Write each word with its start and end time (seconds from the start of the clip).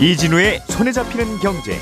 이진우의 0.00 0.62
손에 0.68 0.90
잡히는 0.90 1.38
경제. 1.38 1.78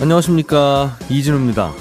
안녕하십니까 0.00 0.98
이진우입니다. 1.08 1.72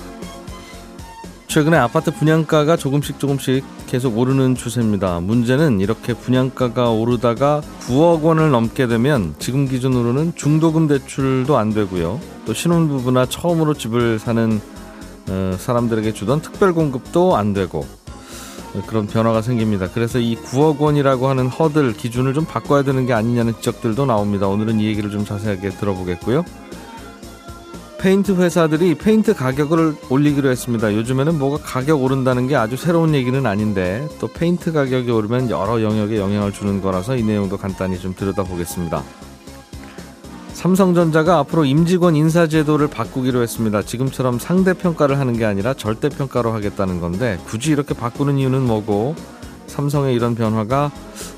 최근에 1.48 1.78
아파트 1.78 2.12
분양가가 2.12 2.78
조금씩 2.78 3.18
조금씩 3.18 3.66
계속 3.90 4.20
오르는 4.20 4.54
추세입니다. 4.54 5.20
문제는 5.20 5.80
이렇게 5.80 6.14
분양가가 6.14 6.92
오르다가 6.92 7.64
9억 7.88 8.22
원을 8.22 8.52
넘게 8.52 8.86
되면 8.86 9.34
지금 9.40 9.68
기준으로는 9.68 10.34
중도금 10.36 10.88
대출도 10.88 11.58
안 11.58 11.72
되고요. 11.72 12.20
또 12.46 12.54
신혼부부나 12.54 13.26
처음으로 13.26 13.74
집을 13.74 14.20
사는 14.20 14.62
어, 15.30 15.56
사람들에게 15.58 16.14
주던 16.14 16.42
특별 16.42 16.74
공급도 16.74 17.36
안 17.36 17.54
되고 17.54 17.84
그런 18.86 19.08
변화가 19.08 19.42
생깁니다. 19.42 19.90
그래서 19.92 20.20
이 20.20 20.36
9억 20.36 20.78
원이라고 20.78 21.28
하는 21.28 21.48
허들 21.48 21.94
기준을 21.94 22.36
좀 22.36 22.46
바꿔야 22.46 22.84
되는 22.84 23.08
게 23.08 23.14
아니냐는 23.14 23.56
지적들도 23.56 24.06
나옵니다. 24.06 24.48
오늘은 24.48 24.80
이 24.82 24.86
얘기를 24.86 25.10
좀 25.10 25.26
자세하게 25.26 25.70
들어보겠고요. 25.70 26.46
페인트 28.00 28.32
회사들이 28.32 28.96
페인트 28.96 29.34
가격을 29.36 29.94
올리기로 30.10 30.50
했습니다. 30.50 30.94
요즘에는 30.94 31.38
뭐가 31.38 31.58
가격 31.62 32.02
오른다는 32.02 32.48
게 32.48 32.56
아주 32.56 32.78
새로운 32.78 33.14
얘기는 33.14 33.46
아닌데 33.46 34.08
또 34.22 34.28
페인트 34.28 34.72
가격이 34.72 35.12
오르면 35.12 35.50
여러 35.50 35.82
영역에 35.82 36.18
영향을 36.18 36.54
주는 36.54 36.82
거라서 36.82 37.18
이 37.18 37.24
내용도 37.24 37.58
간단히 37.58 38.00
좀 38.00 38.16
들여다보겠습니다. 38.16 39.04
삼성전자가 40.54 41.40
앞으로 41.40 41.66
임직원 41.66 42.16
인사 42.16 42.48
제도를 42.48 42.90
바꾸기로 42.90 43.42
했습니다. 43.42 43.82
지금처럼 43.82 44.40
상대평가를 44.40 45.20
하는 45.20 45.38
게 45.38 45.44
아니라 45.44 45.74
절대평가로 45.74 46.54
하겠다는 46.54 47.02
건데 47.02 47.38
굳이 47.48 47.72
이렇게 47.72 47.94
바꾸는 47.94 48.38
이유는 48.38 48.62
뭐고 48.62 49.16
삼성의 49.68 50.16
이런 50.16 50.36
변화가 50.36 50.92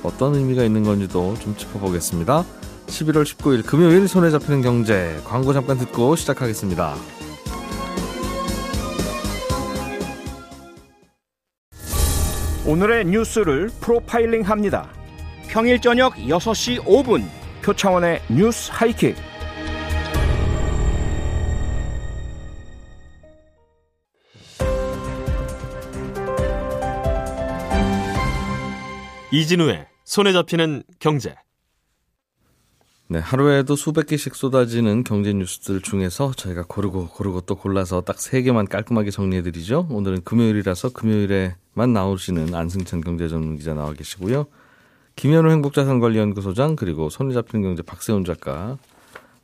어떤 0.03 0.35
의미가 0.35 0.63
있는 0.63 0.83
건지도 0.83 1.35
좀 1.39 1.55
짚어보겠습니다. 1.57 2.45
11월 2.91 3.23
19일 3.23 3.65
금요일 3.65 4.07
손에 4.07 4.29
잡히는 4.29 4.61
경제 4.61 5.19
광고 5.23 5.53
잠깐 5.53 5.77
듣고 5.77 6.15
시작하겠습니다. 6.15 6.95
오늘의 12.67 13.05
뉴스를 13.05 13.69
프로파일링 13.81 14.43
합니다. 14.43 14.89
평일 15.47 15.81
저녁 15.81 16.13
6시 16.15 16.83
5분 16.83 17.27
표창원의 17.63 18.21
뉴스 18.29 18.69
하이킥. 18.71 19.15
이진우의 29.31 29.87
손에 30.03 30.33
잡히는 30.33 30.83
경제. 30.99 31.35
네, 33.11 33.19
하루에도 33.19 33.75
수백 33.75 34.07
개씩 34.07 34.35
쏟아지는 34.35 35.03
경제 35.03 35.33
뉴스들 35.33 35.81
중에서 35.81 36.31
저희가 36.31 36.63
고르고 36.65 37.09
고르고 37.09 37.41
또 37.41 37.55
골라서 37.55 37.99
딱 37.99 38.19
세 38.21 38.41
개만 38.41 38.65
깔끔하게 38.67 39.11
정리해드리죠. 39.11 39.87
오늘은 39.89 40.23
금요일이라서 40.23 40.91
금요일에만 40.93 41.91
나오시는 41.91 42.55
안승찬 42.55 43.01
경제전문 43.01 43.57
기자 43.57 43.73
나와 43.73 43.91
계시고요. 43.91 44.45
김현우 45.17 45.51
행복자산관리연구소장 45.51 46.77
그리고 46.77 47.09
손에 47.09 47.33
잡히는 47.33 47.63
경제 47.63 47.81
박세훈 47.83 48.23
작가 48.23 48.77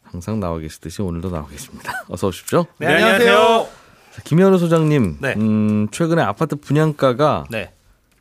항상 0.02 0.40
나와 0.40 0.60
계시듯이 0.60 1.02
오늘도 1.02 1.30
나와 1.30 1.46
계십니다. 1.48 1.92
어서 2.08 2.28
오십시오. 2.28 2.68
네, 2.78 2.88
안녕하세요. 2.88 3.68
자, 4.14 4.22
김현우 4.24 4.58
소장님, 4.60 5.18
네. 5.20 5.34
음, 5.36 5.90
최근에 5.92 6.22
아파트 6.22 6.56
분양가가 6.56 7.44
네. 7.52 7.74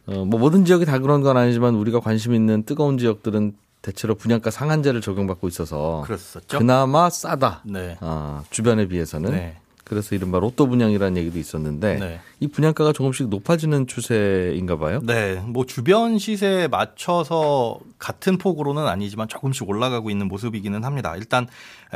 어, 0.06 0.24
뭐 0.24 0.40
모든 0.40 0.64
지역이 0.64 0.86
다 0.86 0.98
그런 0.98 1.20
건 1.20 1.36
아니지만 1.36 1.76
우리가 1.76 2.00
관심 2.00 2.34
있는 2.34 2.64
뜨거운 2.64 2.98
지역들은 2.98 3.52
대체로 3.86 4.16
분양가 4.16 4.50
상한제를 4.50 5.00
적용받고 5.00 5.46
있어서 5.46 6.02
그랬었죠. 6.06 6.58
그나마 6.58 7.08
싸다. 7.08 7.62
네. 7.64 7.96
아, 8.00 8.42
주변에 8.50 8.88
비해서는. 8.88 9.30
네. 9.30 9.60
그래서 9.88 10.16
이른바 10.16 10.40
로또 10.40 10.66
분양이라는 10.66 11.16
얘기도 11.16 11.38
있었는데 11.38 11.94
네. 11.94 12.20
이 12.40 12.48
분양가가 12.48 12.92
조금씩 12.92 13.28
높아지는 13.28 13.86
추세인가 13.86 14.76
봐요. 14.76 14.98
네, 15.04 15.36
뭐 15.46 15.64
주변 15.64 16.18
시세에 16.18 16.66
맞춰서 16.66 17.78
같은 18.00 18.36
폭으로는 18.36 18.84
아니지만 18.84 19.28
조금씩 19.28 19.68
올라가고 19.68 20.10
있는 20.10 20.26
모습이기는 20.26 20.82
합니다. 20.82 21.14
일단 21.14 21.46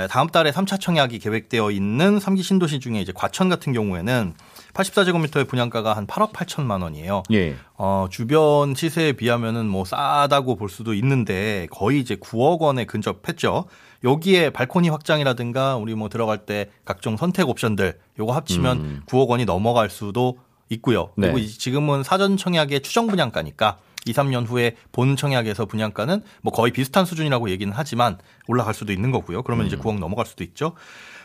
다음 0.08 0.28
달에 0.28 0.52
3차 0.52 0.80
청약이 0.80 1.18
계획되어 1.18 1.72
있는 1.72 2.20
3기 2.20 2.44
신도시 2.44 2.78
중에 2.78 3.00
이제 3.00 3.12
과천 3.12 3.48
같은 3.48 3.72
경우에는 3.72 4.34
84제곱미터의 4.72 5.48
분양가가 5.48 5.96
한 5.96 6.06
8억 6.06 6.32
8천만 6.32 6.84
원이에요. 6.84 7.24
예. 7.32 7.56
어, 7.76 8.06
주변 8.08 8.76
시세에 8.76 9.14
비하면은 9.14 9.66
뭐 9.66 9.84
싸다고 9.84 10.54
볼 10.54 10.68
수도 10.68 10.94
있는데 10.94 11.66
거의 11.72 11.98
이제 11.98 12.14
9억 12.14 12.60
원에 12.60 12.84
근접했죠. 12.84 13.64
여기에 14.04 14.50
발코니 14.50 14.88
확장이라든가 14.88 15.76
우리 15.76 15.94
뭐 15.94 16.08
들어갈 16.08 16.38
때 16.46 16.70
각종 16.84 17.16
선택 17.16 17.48
옵션들 17.48 17.98
요거 18.18 18.32
합치면 18.32 18.76
음. 18.78 19.02
9억 19.06 19.28
원이 19.28 19.44
넘어갈 19.44 19.90
수도 19.90 20.38
있고요. 20.70 21.10
그리고 21.16 21.36
네. 21.36 21.42
이- 21.44 21.48
지금은 21.48 22.02
사전 22.02 22.36
청약의 22.36 22.80
추정 22.82 23.06
분양가니까 23.08 23.78
2, 24.06 24.12
3년 24.12 24.46
후에 24.46 24.76
본 24.92 25.16
청약에서 25.16 25.66
분양가는 25.66 26.22
뭐 26.42 26.52
거의 26.52 26.72
비슷한 26.72 27.04
수준이라고 27.04 27.50
얘기는 27.50 27.70
하지만 27.76 28.16
올라갈 28.46 28.72
수도 28.72 28.92
있는 28.92 29.10
거고요. 29.10 29.42
그러면 29.42 29.66
음. 29.66 29.68
이제 29.68 29.76
9억 29.76 29.98
넘어갈 29.98 30.24
수도 30.24 30.42
있죠. 30.44 30.72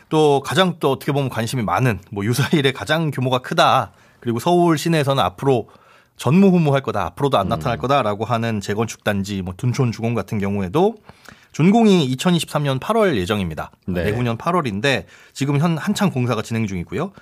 또 0.08 0.42
가장 0.44 0.76
또 0.78 0.92
어떻게 0.92 1.12
보면 1.12 1.30
관심이 1.30 1.62
많은 1.62 2.00
뭐 2.10 2.24
유사일에 2.24 2.72
가장 2.72 3.10
규모가 3.10 3.38
크다. 3.38 3.92
그리고 4.20 4.38
서울 4.38 4.76
시내에서는 4.76 5.22
앞으로 5.22 5.68
전무후무할 6.16 6.82
거다. 6.82 7.04
앞으로도 7.06 7.38
안 7.38 7.46
음. 7.46 7.48
나타날 7.50 7.78
거다라고 7.78 8.24
하는 8.24 8.60
재건축 8.60 9.04
단지 9.04 9.42
뭐 9.42 9.54
둔촌 9.56 9.92
주공 9.92 10.14
같은 10.14 10.38
경우에도 10.38 10.94
준공이 11.52 12.14
2023년 12.16 12.78
8월 12.78 13.16
예정입니다. 13.16 13.70
네. 13.86 14.04
내후년 14.04 14.36
8월인데 14.36 15.04
지금 15.32 15.58
현 15.58 15.78
한창 15.78 16.10
공사가 16.10 16.42
진행 16.42 16.66
중이고요. 16.66 17.12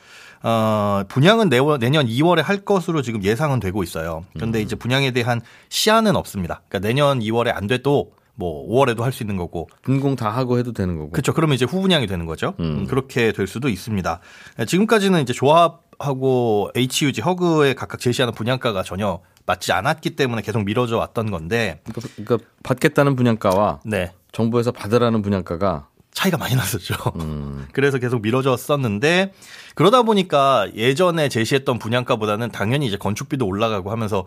어, 0.43 1.05
분양은 1.09 1.49
내년 1.49 2.07
2월에 2.07 2.43
할 2.43 2.59
것으로 2.59 3.01
지금 3.03 3.23
예상은 3.23 3.61
되고 3.61 3.83
있어요. 3.83 4.25
그런데 4.35 4.61
이제 4.61 4.75
분양에 4.77 5.11
대한 5.13 5.41
시한은 5.69 6.17
없습니다. 6.17 6.63
그러니까 6.69 6.87
내년 6.89 7.21
2월에 7.21 7.55
안 7.55 7.67
돼도 7.67 8.13
뭐 8.35 8.69
5월에도 8.69 9.03
할 9.03 9.13
수 9.13 9.23
있는 9.23 9.37
거고 9.37 9.69
분공 9.83 10.17
다 10.17 10.29
하고 10.31 10.59
해도 10.59 10.73
되는 10.73 10.97
거고. 10.97 11.13
그렇죠. 11.13 11.33
그러면 11.33 11.55
이제 11.55 11.65
후분양이 11.65 12.07
되는 12.09 12.27
거죠. 12.27 12.55
음. 12.59 12.65
음, 12.65 12.87
그렇게 12.87 13.31
될 13.31 13.47
수도 13.47 13.69
있습니다. 13.69 14.19
지금까지는 14.67 15.23
이제 15.23 15.33
조합 15.33 15.84
하고 15.99 16.71
HUG 16.75 17.21
허그에 17.21 17.75
각각 17.75 18.01
제시하는 18.01 18.35
분양가가 18.35 18.83
전혀 18.83 19.21
맞지 19.47 19.73
않았기 19.73 20.17
때문에 20.17 20.43
계속 20.43 20.65
미뤄져 20.65 20.97
왔던 20.99 21.31
건데, 21.31 21.81
그러니까, 21.85 22.09
그러니까 22.17 22.49
받겠다는 22.63 23.17
분양가와 23.17 23.81
네 23.85 24.13
정부에서 24.33 24.73
받으라는 24.73 25.23
분양가가 25.23 25.89
차이가 26.13 26.39
많이 26.39 26.55
났었죠. 26.55 26.95
음, 27.17 27.67
그래서 27.73 27.99
계속 27.99 28.23
미뤄졌었는데 28.23 29.33
그러다 29.75 30.03
보니까 30.03 30.69
예전에 30.75 31.29
제시했던 31.29 31.79
분양가보다는 31.79 32.51
당연히 32.51 32.87
이제 32.87 32.97
건축비도 32.97 33.47
올라가고 33.47 33.91
하면서 33.91 34.25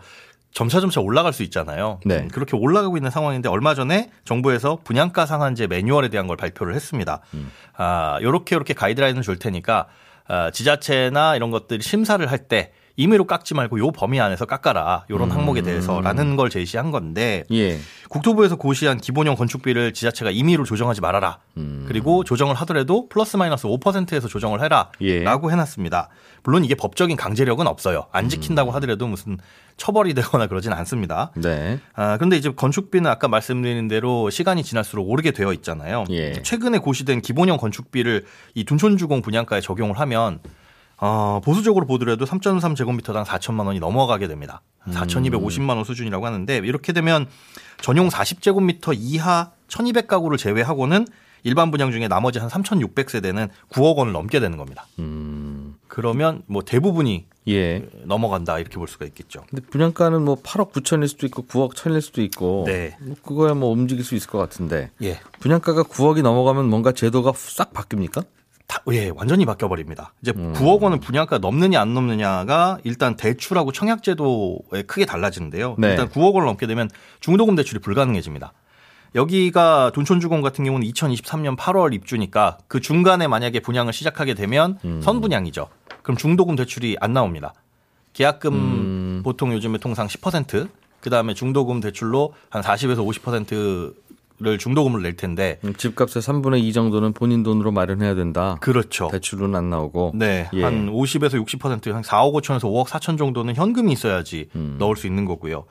점차점차 0.52 1.00
올라갈 1.00 1.32
수 1.32 1.42
있잖아요. 1.42 2.00
네. 2.04 2.18
음, 2.18 2.28
그렇게 2.28 2.56
올라가고 2.56 2.96
있는 2.96 3.10
상황인데 3.10 3.48
얼마 3.48 3.74
전에 3.74 4.10
정부에서 4.24 4.78
분양가 4.82 5.26
상한제 5.26 5.66
매뉴얼에 5.66 6.08
대한 6.08 6.26
걸 6.26 6.36
발표를 6.36 6.74
했습니다. 6.74 7.20
아, 7.76 8.18
요렇게 8.22 8.54
요렇게 8.54 8.74
가이드라인을 8.74 9.22
줄 9.22 9.38
테니까 9.38 9.80
아, 9.80 9.86
지자체나 10.52 11.36
이런 11.36 11.50
것들이 11.50 11.82
심사를 11.82 12.24
할 12.30 12.48
때 12.48 12.72
임의로 12.98 13.26
깎지 13.28 13.54
말고 13.54 13.78
요 13.78 13.92
범위 13.92 14.20
안에서 14.20 14.44
깎아라. 14.44 15.04
요런 15.08 15.30
항목에 15.30 15.62
대해서라는 15.62 16.34
걸 16.34 16.50
제시한 16.50 16.90
건데 16.90 17.44
예. 17.52 17.78
국토부에서 18.08 18.56
고시한 18.56 18.98
기본형 18.98 19.36
건축비를 19.36 19.94
지자체가 19.94 20.32
임의로 20.32 20.64
조정하지 20.64 21.00
말아라. 21.00 21.38
음. 21.58 21.84
그리고 21.86 22.24
조정을 22.24 22.56
하더라도 22.56 23.08
플러스 23.08 23.36
마이너스 23.36 23.68
5%에서 23.68 24.26
조정을 24.26 24.62
해라. 24.62 24.90
예. 25.00 25.22
라고 25.22 25.52
해 25.52 25.54
놨습니다. 25.54 26.08
물론 26.42 26.64
이게 26.64 26.74
법적인 26.74 27.16
강제력은 27.16 27.68
없어요. 27.68 28.06
안 28.10 28.24
음. 28.24 28.28
지킨다고 28.28 28.72
하더라도 28.72 29.06
무슨 29.06 29.38
처벌이 29.76 30.12
되거나 30.14 30.48
그러진 30.48 30.72
않습니다. 30.72 31.30
네. 31.36 31.78
아, 31.94 32.16
그런데 32.16 32.36
이제 32.36 32.50
건축비는 32.50 33.08
아까 33.08 33.28
말씀드린 33.28 33.86
대로 33.86 34.28
시간이 34.28 34.64
지날수록 34.64 35.08
오르게 35.08 35.30
되어 35.30 35.52
있잖아요. 35.52 36.02
예. 36.10 36.42
최근에 36.42 36.78
고시된 36.78 37.20
기본형 37.20 37.58
건축비를 37.58 38.24
이 38.54 38.64
둔촌주공 38.64 39.22
분양가에 39.22 39.60
적용을 39.60 40.00
하면 40.00 40.40
어, 41.00 41.40
보수적으로 41.44 41.86
보더라도 41.86 42.24
3.3 42.24 42.76
제곱미터당 42.76 43.24
4천만 43.24 43.66
원이 43.66 43.78
넘어가게 43.78 44.26
됩니다. 44.26 44.62
음. 44.86 44.92
4,250만 44.92 45.70
원 45.70 45.84
수준이라고 45.84 46.26
하는데 46.26 46.56
이렇게 46.58 46.92
되면 46.92 47.26
전용 47.80 48.08
40제곱미터 48.08 48.94
이하 48.96 49.52
1,200가구를 49.68 50.38
제외하고는 50.38 51.06
일반 51.44 51.70
분양 51.70 51.92
중에 51.92 52.08
나머지 52.08 52.40
한 52.40 52.48
3,600세대는 52.48 53.48
9억 53.70 53.96
원을 53.96 54.12
넘게 54.12 54.40
되는 54.40 54.58
겁니다. 54.58 54.86
음. 54.98 55.76
그러면 55.86 56.42
뭐 56.46 56.62
대부분이 56.62 57.26
예. 57.48 57.88
넘어간다 58.04 58.58
이렇게 58.58 58.76
볼 58.76 58.88
수가 58.88 59.06
있겠죠. 59.06 59.44
근데 59.48 59.64
분양가는 59.66 60.22
뭐 60.22 60.36
8억 60.36 60.72
9천일 60.72 61.08
수도 61.08 61.26
있고 61.26 61.46
9억 61.46 61.74
1천일 61.74 62.00
수도 62.00 62.22
있고 62.22 62.64
네. 62.66 62.96
뭐 63.00 63.16
그거야 63.24 63.54
뭐 63.54 63.70
움직일 63.70 64.04
수 64.04 64.14
있을 64.14 64.28
것 64.28 64.38
같은데 64.38 64.90
예. 65.02 65.20
분양가가 65.40 65.84
9억이 65.84 66.22
넘어가면 66.22 66.68
뭔가 66.68 66.92
제도가 66.92 67.32
싹 67.36 67.72
바뀝니까? 67.72 68.24
다, 68.68 68.82
예, 68.92 69.10
완전히 69.14 69.46
바뀌어버립니다. 69.46 70.12
이제 70.22 70.32
9억 70.32 70.82
원은 70.82 71.00
분양가 71.00 71.38
넘느냐 71.38 71.80
안 71.80 71.94
넘느냐가 71.94 72.78
일단 72.84 73.16
대출하고 73.16 73.72
청약제도에 73.72 74.82
크게 74.86 75.06
달라지는데요. 75.06 75.74
네. 75.78 75.88
일단 75.88 76.08
9억 76.10 76.34
원을 76.34 76.46
넘게 76.46 76.66
되면 76.66 76.90
중도금 77.20 77.56
대출이 77.56 77.80
불가능해집니다. 77.80 78.52
여기가 79.14 79.92
돈촌주공 79.94 80.42
같은 80.42 80.66
경우는 80.66 80.86
2023년 80.86 81.56
8월 81.56 81.94
입주니까 81.94 82.58
그 82.68 82.80
중간에 82.80 83.26
만약에 83.26 83.60
분양을 83.60 83.94
시작하게 83.94 84.34
되면 84.34 84.78
선분양이죠. 85.02 85.68
그럼 86.02 86.18
중도금 86.18 86.54
대출이 86.54 86.98
안 87.00 87.14
나옵니다. 87.14 87.54
계약금 88.12 89.22
보통 89.24 89.54
요즘에 89.54 89.78
통상 89.78 90.06
10%, 90.06 90.68
그 91.00 91.08
다음에 91.08 91.32
중도금 91.32 91.80
대출로 91.80 92.34
한 92.50 92.62
40에서 92.62 92.98
50% 92.98 93.94
를 94.40 94.56
중도금을 94.56 95.02
낼 95.02 95.16
텐데, 95.16 95.58
음, 95.64 95.74
집값의 95.74 96.22
3분의 96.22 96.62
2 96.62 96.72
정도는 96.72 97.12
본인 97.12 97.42
돈으로 97.42 97.72
마련해야 97.72 98.14
된다. 98.14 98.56
그렇죠. 98.60 99.08
대출은 99.10 99.56
안 99.56 99.68
나오고. 99.68 100.12
네, 100.14 100.48
예. 100.52 100.62
한 100.62 100.92
50에서 100.92 101.44
60%, 101.44 101.90
한 101.90 102.02
4억 102.02 102.32
5천에서 102.34 102.60
5억 102.60 102.86
4천 102.86 103.18
정도는 103.18 103.56
현금이 103.56 103.92
있어야지 103.92 104.48
음. 104.54 104.76
넣을 104.78 104.94
수 104.94 105.08
있는 105.08 105.24
거고요. 105.24 105.64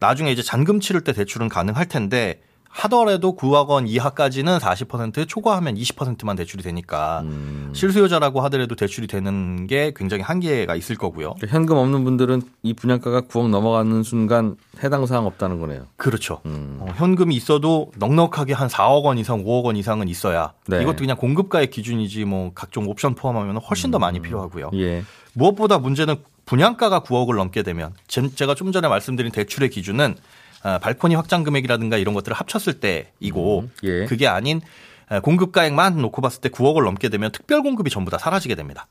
나중에 0.00 0.32
이제 0.32 0.42
잔금 0.42 0.80
치를 0.80 1.02
때 1.02 1.14
대출은 1.14 1.48
가능할 1.48 1.86
텐데 1.86 2.42
하더라도 2.72 3.34
9억 3.34 3.66
원 3.68 3.88
이하까지는 3.88 4.58
40% 4.58 5.26
초과하면 5.28 5.74
20%만 5.74 6.36
대출이 6.36 6.62
되니까 6.62 7.20
음. 7.24 7.72
실수요자라고 7.74 8.40
하더라도 8.42 8.76
대출이 8.76 9.08
되는 9.08 9.66
게 9.66 9.92
굉장히 9.94 10.22
한계가 10.22 10.76
있을 10.76 10.96
거고요. 10.96 11.34
그러니까 11.34 11.48
현금 11.56 11.76
없는 11.76 12.04
분들은 12.04 12.42
이 12.62 12.72
분양가가 12.74 13.22
9억 13.22 13.48
넘어가는 13.48 14.02
순간 14.04 14.54
해당 14.84 15.04
사항 15.06 15.26
없다는 15.26 15.60
거네요. 15.60 15.86
그렇죠. 15.96 16.40
음. 16.46 16.76
어, 16.80 16.86
현금이 16.94 17.34
있어도 17.34 17.90
넉넉하게 17.96 18.52
한 18.52 18.68
4억 18.68 19.02
원 19.04 19.18
이상, 19.18 19.44
5억 19.44 19.64
원 19.64 19.76
이상은 19.76 20.06
있어야 20.08 20.52
네. 20.68 20.80
이것도 20.82 20.98
그냥 20.98 21.16
공급가의 21.16 21.70
기준이지 21.70 22.24
뭐 22.24 22.52
각종 22.54 22.88
옵션 22.88 23.16
포함하면 23.16 23.56
훨씬 23.56 23.90
더 23.90 23.98
많이 23.98 24.20
필요하고요. 24.20 24.70
예. 24.74 25.02
무엇보다 25.32 25.78
문제는 25.78 26.16
분양가가 26.46 27.00
9억을 27.00 27.36
넘게 27.36 27.62
되면 27.64 27.92
제- 28.06 28.32
제가 28.34 28.54
좀 28.54 28.70
전에 28.72 28.86
말씀드린 28.88 29.30
대출의 29.32 29.70
기준은 29.70 30.14
아, 30.16 30.39
발코니 30.62 31.14
확장 31.14 31.42
금액이라든가 31.44 31.96
이런 31.96 32.14
것들을 32.14 32.36
합쳤을 32.36 32.80
때이고 32.80 33.60
음, 33.60 33.70
예. 33.84 34.04
그게 34.06 34.26
아닌 34.26 34.60
아, 35.08 35.20
공급가액만 35.20 35.96
놓고 36.00 36.22
봤을 36.22 36.40
때 36.40 36.48
9억을 36.48 36.84
넘게 36.84 37.08
되면 37.08 37.32
특별 37.32 37.62
공급이 37.62 37.90
전부 37.90 38.10
다 38.10 38.18
사라지게 38.18 38.54
됩니다. 38.54 38.86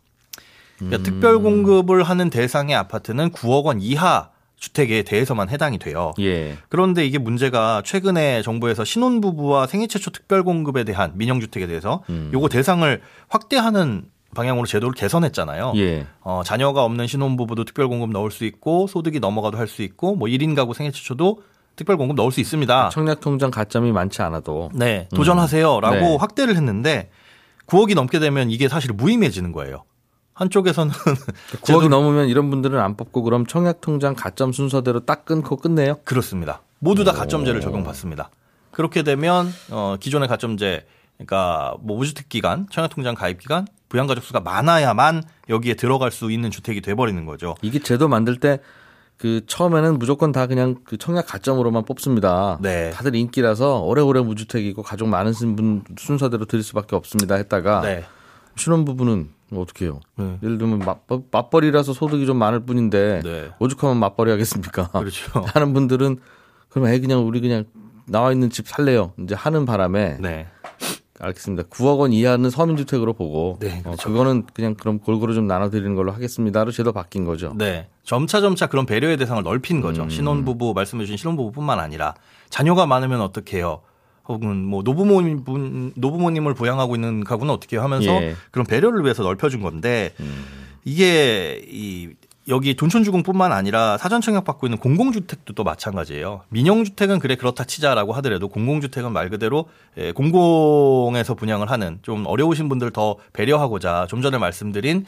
그러니까 0.78 0.98
음. 0.98 1.04
특별 1.04 1.40
공급을 1.40 2.04
하는 2.04 2.30
대상의 2.30 2.76
아파트는 2.76 3.32
9억 3.32 3.66
원 3.66 3.82
이하 3.82 4.30
주택에 4.58 5.04
대해서만 5.04 5.50
해당이 5.50 5.78
돼요. 5.80 6.14
예. 6.20 6.58
그런데 6.68 7.06
이게 7.06 7.18
문제가 7.18 7.82
최근에 7.86 8.42
정부에서 8.42 8.84
신혼부부와 8.84 9.68
생애 9.68 9.88
최초 9.88 10.10
특별 10.12 10.44
공급에 10.44 10.84
대한 10.84 11.14
민영주택에 11.16 11.66
대해서 11.68 12.04
음. 12.10 12.30
요거 12.34 12.50
대상을 12.50 13.02
확대하는 13.30 14.04
방향으로 14.36 14.66
제도를 14.68 14.94
개선했잖아요. 14.94 15.74
예. 15.78 16.06
어, 16.22 16.42
자녀가 16.46 16.84
없는 16.84 17.08
신혼부부도 17.08 17.64
특별 17.64 17.88
공급 17.88 18.12
넣을 18.12 18.30
수 18.32 18.44
있고 18.46 18.88
소득이 18.88 19.20
넘어가도 19.22 19.58
할 19.58 19.68
수 19.68 19.82
있고 19.82 20.16
뭐 20.16 20.28
1인 20.28 20.56
가구 20.56 20.74
생애 20.74 20.92
최초도 20.92 21.42
특별공급 21.80 22.18
넣을 22.18 22.32
수 22.32 22.42
있습니다. 22.42 22.90
청약 22.90 23.22
통장 23.22 23.52
가점이 23.52 23.94
많지 23.94 24.22
않아도 24.22 24.70
네, 24.74 25.08
도전하세요라고 25.16 25.96
네. 25.96 26.18
확대를 26.20 26.58
했는데 26.58 27.10
9억이 27.68 27.96
넘게 27.96 28.20
되면 28.20 28.52
이게 28.52 28.68
사실 28.68 28.92
무의미해지는 28.92 29.54
거예요. 29.54 29.86
한쪽에서는 30.34 30.92
9억이 31.64 31.88
넘으면 31.88 32.28
이런 32.28 32.50
분들은 32.50 32.80
안 32.80 32.98
뽑고 32.98 33.24
그럼 33.24 33.46
청약 33.46 33.80
통장 33.80 34.14
가점 34.14 34.52
순서대로 34.52 35.06
딱 35.06 35.24
끊고 35.24 35.56
끝내요? 35.56 36.00
그렇습니다. 36.04 36.62
모두 36.80 37.06
다 37.06 37.14
가점제를 37.14 37.62
적용받습니다. 37.62 38.30
그렇게 38.72 39.04
되면 39.04 39.50
어, 39.72 39.96
기존의 40.00 40.28
가점제 40.28 40.86
그러니까 41.18 41.76
뭐 41.82 41.98
무주택 41.98 42.30
기간, 42.30 42.68
청약통장 42.72 43.16
가입 43.16 43.40
기간, 43.40 43.68
부양가족 43.90 44.24
수가 44.24 44.40
많아야만 44.40 45.24
여기에 45.50 45.74
들어갈 45.74 46.12
수 46.12 46.32
있는 46.32 46.52
주택이 46.52 46.80
돼버리는 46.82 47.26
거죠. 47.26 47.56
이게 47.62 47.80
제도 47.80 48.08
만들 48.08 48.40
때 48.40 48.60
그 49.20 49.42
처음에는 49.46 50.00
무조건 50.00 50.32
다 50.32 50.48
그냥 50.48 50.78
그 50.86 50.98
청약 50.98 51.28
가점으로만 51.28 51.84
뽑습니다. 51.84 52.58
네. 52.62 52.90
다들 52.92 53.16
인기라서 53.16 53.82
오래오래 53.82 54.22
무주택이고 54.22 54.82
가족 54.82 55.10
많으신 55.10 55.58
분 55.58 55.84
순서대로 55.98 56.46
드릴 56.46 56.64
수밖에 56.64 56.96
없습니다 56.96 57.36
했다가 57.36 57.82
네. 57.82 58.06
신혼부부는 58.56 59.30
어떻게 59.56 59.86
해요? 59.86 60.00
네. 60.16 60.38
예를 60.42 60.58
들면 60.58 60.80
맞, 60.80 61.00
맞벌이라서 61.32 61.92
소득이 61.92 62.26
좀 62.26 62.38
많을 62.38 62.62
뿐인데 62.62 63.20
네. 63.22 63.50
오죽하면 63.60 63.98
맞벌이 63.98 64.32
하겠습니까? 64.32 64.88
그렇죠. 64.88 65.42
하는 65.54 65.74
분들은 65.74 66.20
그럼 66.70 66.88
애 66.88 66.98
그냥 67.00 67.28
우리 67.28 67.42
그냥 67.42 67.66
나와 68.06 68.32
있는 68.32 68.50
집 68.50 68.70
살래요. 68.70 69.12
이제 69.20 69.36
하는 69.36 69.66
바람에 69.66 70.18
네. 70.22 70.48
알겠습니다. 71.20 71.64
9억 71.64 72.00
원 72.00 72.14
이하는 72.14 72.50
서민주택으로 72.50 73.14
보고 73.14 73.58
네, 73.60 73.80
어, 73.80 73.84
그렇죠. 73.84 74.10
그거는 74.10 74.46
그냥 74.54 74.76
그럼 74.76 75.00
골고루 75.00 75.34
좀 75.34 75.48
나눠드리는 75.48 75.94
걸로 75.96 76.12
하겠습니다로 76.12 76.72
제도 76.72 76.94
바뀐 76.94 77.26
거죠. 77.26 77.54
네. 77.58 77.88
점차 78.04 78.42
점차 78.42 78.68
그런 78.68 78.86
배려의 78.86 79.18
대상을 79.18 79.44
넓힌 79.44 79.82
거죠. 79.82 80.04
음. 80.04 80.10
신혼부부 80.10 80.74
말씀해 80.74 81.04
주신 81.04 81.18
신혼부부뿐만 81.18 81.80
아니라 81.80 82.16
자녀가 82.50 82.86
많으면 82.86 83.22
어떻게 83.22 83.58
해요? 83.58 83.82
혹은 84.28 84.64
뭐 84.64 84.82
노부모님 84.84 85.44
분 85.44 85.92
노부모님을 85.96 86.54
부양하고 86.54 86.96
있는 86.96 87.24
가구는 87.24 87.54
어떻게 87.54 87.76
해요? 87.76 87.84
하면서 87.84 88.12
예. 88.22 88.30
음. 88.30 88.36
그런 88.52 88.66
배려를 88.66 89.04
위해서 89.04 89.24
넓혀준 89.24 89.62
건데 89.62 90.14
이게 90.86 91.62
이 91.68 92.10
여기 92.50 92.76
돈촌주공뿐만 92.76 93.52
아니라 93.52 93.98
사전 93.98 94.22
청약 94.22 94.44
받고 94.44 94.68
있는 94.68 94.78
공공주택도 94.80 95.54
또 95.54 95.64
마찬가지예요. 95.64 96.42
민영주택은 96.50 97.20
그래 97.20 97.36
그렇다 97.36 97.64
치자라고 97.64 98.14
하더라도 98.14 98.50
공공주택은 98.50 99.12
말 99.12 99.30
그대로 99.30 99.70
예, 99.98 100.12
공공에서 100.12 101.36
분양을 101.36 101.70
하는 101.70 102.00
좀 102.02 102.26
어려우신 102.26 102.68
분들 102.68 102.92
더 102.92 103.18
배려하고자 103.34 104.08
좀 104.10 104.22
전에 104.22 104.38
말씀드린 104.38 105.06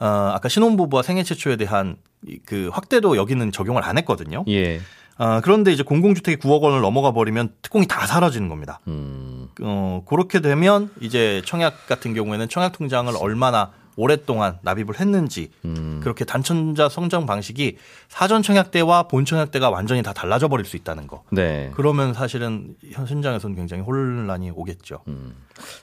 어, 0.00 0.32
아까 0.34 0.48
신혼부부와 0.48 1.02
생애 1.02 1.22
최초에 1.22 1.56
대한 1.56 1.96
이그 2.26 2.70
확대도 2.72 3.16
여기는 3.16 3.52
적용을 3.52 3.84
안 3.84 3.96
했거든요. 3.98 4.44
예. 4.48 4.80
아, 5.18 5.40
그런데 5.40 5.72
이제 5.72 5.84
공공주택이 5.84 6.38
9억 6.42 6.62
원을 6.62 6.80
넘어가 6.80 7.12
버리면 7.12 7.50
특공이 7.62 7.86
다 7.86 8.06
사라지는 8.06 8.48
겁니다. 8.48 8.80
음. 8.88 9.48
어, 9.60 10.02
그렇게 10.08 10.40
되면 10.40 10.90
이제 11.00 11.42
청약 11.44 11.86
같은 11.86 12.14
경우에는 12.14 12.48
청약 12.48 12.72
통장을 12.72 13.12
얼마나 13.20 13.70
오랫동안 13.96 14.58
납입을 14.62 14.98
했는지 15.00 15.50
음. 15.64 16.00
그렇게 16.02 16.24
단천자 16.24 16.88
성장 16.88 17.26
방식이 17.26 17.76
사전 18.08 18.42
청약 18.42 18.70
때와 18.70 19.04
본 19.04 19.24
청약 19.24 19.50
때가 19.50 19.70
완전히 19.70 20.02
다 20.02 20.12
달라져 20.12 20.48
버릴 20.48 20.64
수 20.64 20.76
있다는 20.76 21.06
거. 21.06 21.24
네. 21.30 21.70
그러면 21.74 22.14
사실은 22.14 22.74
현 22.90 23.06
현장에서는 23.06 23.54
굉장히 23.56 23.82
혼란이 23.82 24.50
오겠죠. 24.50 25.00
음. 25.08 25.34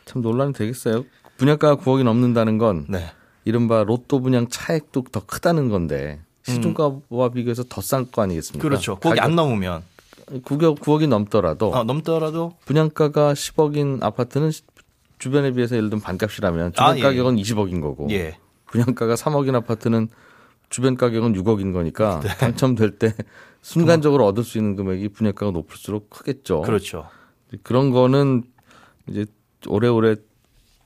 참 0.05 0.22
논란이 0.22 0.53
되겠어요. 0.53 1.05
분양가가 1.38 1.81
9억이 1.84 2.03
넘는다는 2.03 2.57
건 2.57 2.86
네. 2.89 3.05
이른바 3.45 3.84
로또 3.84 4.19
분양 4.22 4.48
차액도 4.50 5.05
더 5.12 5.25
크다는 5.25 5.69
건데 5.69 6.19
시중가와 6.43 7.29
비교해서 7.34 7.63
더 7.69 7.81
싼 7.81 8.10
거 8.12 8.22
아니겠습니까? 8.24 8.60
음. 8.60 8.69
그렇죠. 8.69 8.95
거기 8.98 9.19
안 9.19 9.36
넘으면 9.36 9.84
9억, 10.43 10.79
9억이 10.79 11.07
넘더라도 11.07 11.72
어, 11.74 11.84
넘더라도 11.84 12.53
분양가가 12.65 13.34
10억인 13.34 14.03
아파트는 14.03 14.51
시- 14.51 14.63
주변에 15.19 15.51
비해서 15.51 15.75
예를 15.75 15.89
들면 15.89 16.01
반값이라면 16.01 16.73
주변 16.73 16.88
아, 16.88 16.97
예. 16.97 17.01
가격은 17.01 17.35
20억인 17.35 17.81
거고 17.81 18.07
예. 18.09 18.38
분양가가 18.67 19.15
3억인 19.15 19.53
아파트는 19.55 20.07
주변 20.69 20.95
가격은 20.95 21.33
6억인 21.33 21.73
거니까 21.73 22.21
네. 22.23 22.29
당첨될 22.38 22.97
때 22.97 23.13
순간적으로 23.61 24.25
얻을 24.25 24.43
수 24.43 24.57
있는 24.57 24.75
금액이 24.75 25.09
분양가가 25.09 25.51
높을수록 25.51 26.09
크겠죠. 26.09 26.61
그렇죠. 26.61 27.07
그런 27.63 27.91
거는 27.91 28.43
이제 29.07 29.25
오래오래 29.67 30.15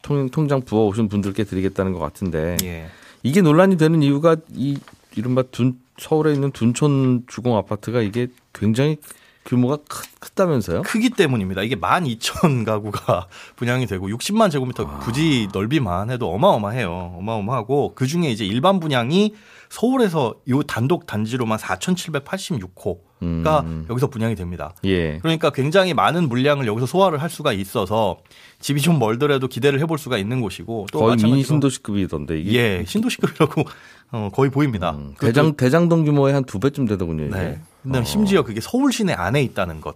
통, 0.01 0.29
통장 0.29 0.61
부어 0.61 0.85
오신 0.87 1.09
분들께 1.09 1.43
드리겠다는 1.43 1.93
것 1.93 1.99
같은데 1.99 2.57
예. 2.63 2.87
이게 3.21 3.41
논란이 3.41 3.77
되는 3.77 4.01
이유가 4.01 4.35
이 4.51 4.77
이른바 5.15 5.43
둔, 5.43 5.79
서울에 5.97 6.33
있는 6.33 6.51
둔촌 6.51 7.25
주공 7.27 7.55
아파트가 7.55 8.01
이게 8.01 8.27
굉장히 8.51 8.97
규모가 9.45 9.77
크, 9.89 10.03
크다면서요? 10.19 10.83
크기 10.83 11.09
때문입니다. 11.09 11.62
이게 11.63 11.75
12,000 11.75 12.63
가구가 12.65 13.27
분양이 13.55 13.85
되고 13.85 14.07
60만 14.07 14.51
제곱미터 14.51 15.00
부지 15.00 15.50
넓이만 15.53 16.09
해도 16.09 16.31
어마어마해요. 16.33 17.15
어마어마하고 17.17 17.93
그 17.95 18.07
중에 18.07 18.29
이제 18.29 18.45
일반 18.45 18.79
분양이 18.79 19.33
서울에서 19.69 20.35
요 20.50 20.63
단독 20.63 21.05
단지로만 21.05 21.57
4,786호가 21.57 23.12
음. 23.62 23.86
여기서 23.89 24.08
분양이 24.08 24.36
됩니다. 24.36 24.74
예. 24.86 25.18
그러니까 25.20 25.50
굉장히 25.50 25.94
많은 25.94 26.27
물량을 26.30 26.68
여기서 26.68 26.86
소화를 26.86 27.22
할 27.22 27.30
수가 27.30 27.53
있어서 27.53 28.18
집이 28.60 28.82
좀 28.82 29.00
멀더라도 29.00 29.48
기대를 29.48 29.80
해볼 29.82 29.98
수가 29.98 30.18
있는 30.18 30.42
곳이고 30.42 30.88
또 30.92 31.00
거의 31.00 31.12
미니 31.18 31.24
마찬가지로 31.24 31.48
신도시급이던데 31.48 32.39
이게 32.39 32.58
예 32.80 32.84
신도시급이라고 32.86 33.63
어, 34.12 34.30
거의 34.34 34.50
보입니다. 34.51 34.92
음, 34.92 35.13
그것도- 35.18 35.25
대장 35.25 35.53
대장동 35.56 36.06
규모의 36.06 36.34
한 36.34 36.44
두 36.46 36.60
배쯤 36.60 36.86
되더군요. 36.88 37.25
이게. 37.25 37.36
네. 37.36 37.60
근데 37.82 38.00
어. 38.00 38.03
심지어 38.03 38.44
그게 38.44 38.62
서울 38.62 38.92
시내 38.94 39.13
안에 39.13 39.42
있다는 39.44 39.82
것. 39.82 39.96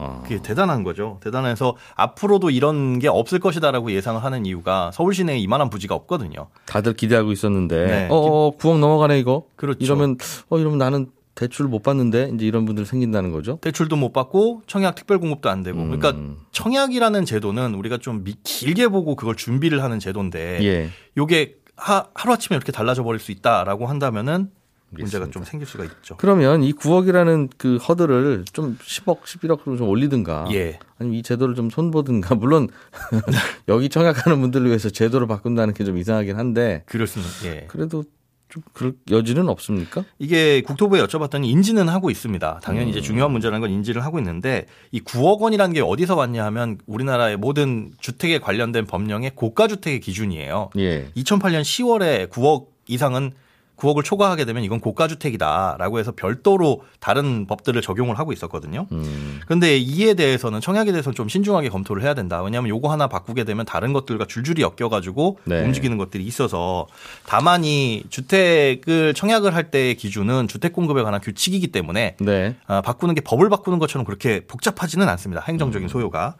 아. 0.00 0.20
그게 0.22 0.40
대단한 0.40 0.84
거죠. 0.84 1.18
대단해서 1.24 1.74
앞으로도 1.96 2.50
이런 2.50 3.00
게 3.00 3.08
없을 3.08 3.40
것이다라고 3.40 3.90
예상을 3.90 4.22
하는 4.22 4.46
이유가 4.46 4.92
서울 4.94 5.12
시내에 5.12 5.38
이만한 5.38 5.70
부지가 5.70 5.94
없거든요. 5.96 6.46
다들 6.66 6.92
기대하고 6.94 7.32
있었는데 7.32 7.86
네. 7.86 8.08
어, 8.08 8.14
어 8.16 8.56
9억 8.56 8.78
넘어가네 8.78 9.18
이거. 9.18 9.42
그렇죠. 9.56 9.78
이러면 9.84 10.16
어 10.50 10.58
이러면 10.58 10.78
나는 10.78 11.08
대출을 11.38 11.70
못 11.70 11.82
받는데 11.84 12.32
이제 12.34 12.44
이런 12.46 12.64
분들 12.64 12.84
생긴다는 12.84 13.30
거죠. 13.30 13.58
대출도 13.62 13.94
못 13.96 14.12
받고 14.12 14.62
청약 14.66 14.96
특별 14.96 15.18
공급도 15.20 15.48
안 15.48 15.62
되고. 15.62 15.78
그러니까 15.78 16.10
음. 16.10 16.36
청약이라는 16.50 17.24
제도는 17.24 17.74
우리가 17.74 17.98
좀 17.98 18.24
미- 18.24 18.34
길게 18.42 18.88
보고 18.88 19.14
그걸 19.14 19.36
준비를 19.36 19.82
하는 19.84 20.00
제도인데 20.00 20.58
예. 20.64 20.90
요게 21.16 21.56
하, 21.76 22.06
하루아침에 22.12 22.56
이렇게 22.56 22.72
달라져 22.72 23.04
버릴 23.04 23.20
수 23.20 23.30
있다라고 23.30 23.86
한다면은 23.86 24.50
문제가 24.90 25.24
알겠습니다. 25.26 25.30
좀 25.32 25.44
생길 25.44 25.68
수가 25.68 25.84
있죠. 25.84 26.16
그러면 26.16 26.62
이 26.64 26.72
9억이라는 26.72 27.50
그 27.58 27.76
허들을 27.76 28.46
좀 28.52 28.76
10억, 28.82 29.20
11억으로 29.20 29.76
좀 29.78 29.82
올리든가 29.88 30.46
예. 30.52 30.78
아니면 30.98 31.18
이 31.18 31.22
제도를 31.22 31.54
좀 31.54 31.70
손보든가 31.70 32.34
물론 32.36 32.68
여기 33.68 33.88
청약하는 33.88 34.40
분들을 34.40 34.66
위해서 34.66 34.90
제도를 34.90 35.26
바꾼다는 35.28 35.74
게 35.74 35.84
좀 35.84 35.98
이상하긴 35.98 36.36
한데 36.36 36.82
그렇습니다. 36.86 37.32
예. 37.44 37.66
그래도 37.68 38.02
좀 38.48 38.62
그럴 38.72 38.94
여지는 39.10 39.48
없습니까? 39.48 40.04
이게 40.18 40.62
국토부에 40.62 41.02
여쭤봤더니 41.02 41.46
인지는 41.46 41.88
하고 41.88 42.10
있습니다. 42.10 42.60
당연히 42.62 42.86
음. 42.86 42.90
이제 42.90 43.00
중요한 43.00 43.30
문제라는 43.32 43.60
건 43.60 43.70
인지를 43.70 44.04
하고 44.04 44.18
있는데 44.18 44.66
이 44.90 45.00
9억 45.00 45.40
원이라는 45.40 45.74
게 45.74 45.80
어디서 45.80 46.16
왔냐 46.16 46.44
하면 46.46 46.78
우리나라의 46.86 47.36
모든 47.36 47.92
주택에 48.00 48.38
관련된 48.38 48.86
법령의 48.86 49.32
고가 49.34 49.68
주택의 49.68 50.00
기준이에요. 50.00 50.70
예. 50.78 51.08
2008년 51.16 51.62
10월에 51.62 52.30
9억 52.30 52.66
이상은 52.88 53.32
9억을 53.78 54.04
초과하게 54.04 54.44
되면 54.44 54.62
이건 54.64 54.80
고가 54.80 55.08
주택이다라고 55.08 55.98
해서 55.98 56.12
별도로 56.14 56.82
다른 57.00 57.46
법들을 57.46 57.80
적용을 57.80 58.18
하고 58.18 58.32
있었거든요. 58.32 58.86
음. 58.92 59.40
근데 59.46 59.78
이에 59.78 60.14
대해서는 60.14 60.60
청약에 60.60 60.90
대해서는 60.90 61.14
좀 61.14 61.28
신중하게 61.28 61.68
검토를 61.68 62.02
해야 62.02 62.14
된다. 62.14 62.42
왜냐하면 62.42 62.70
요거 62.70 62.90
하나 62.90 63.06
바꾸게 63.06 63.44
되면 63.44 63.64
다른 63.64 63.92
것들과 63.92 64.26
줄줄이 64.26 64.62
엮여가지고 64.62 65.38
네. 65.44 65.64
움직이는 65.64 65.96
것들이 65.96 66.24
있어서 66.24 66.86
다만 67.24 67.64
이 67.64 68.02
주택을 68.10 69.14
청약을 69.14 69.54
할 69.54 69.70
때의 69.70 69.94
기준은 69.94 70.48
주택 70.48 70.72
공급에 70.72 71.02
관한 71.02 71.20
규칙이기 71.20 71.68
때문에 71.68 72.16
네. 72.20 72.56
아, 72.66 72.80
바꾸는 72.80 73.14
게 73.14 73.20
법을 73.20 73.48
바꾸는 73.48 73.78
것처럼 73.78 74.04
그렇게 74.04 74.40
복잡하지는 74.46 75.08
않습니다. 75.08 75.42
행정적인 75.46 75.86
음. 75.86 75.88
소요가. 75.88 76.34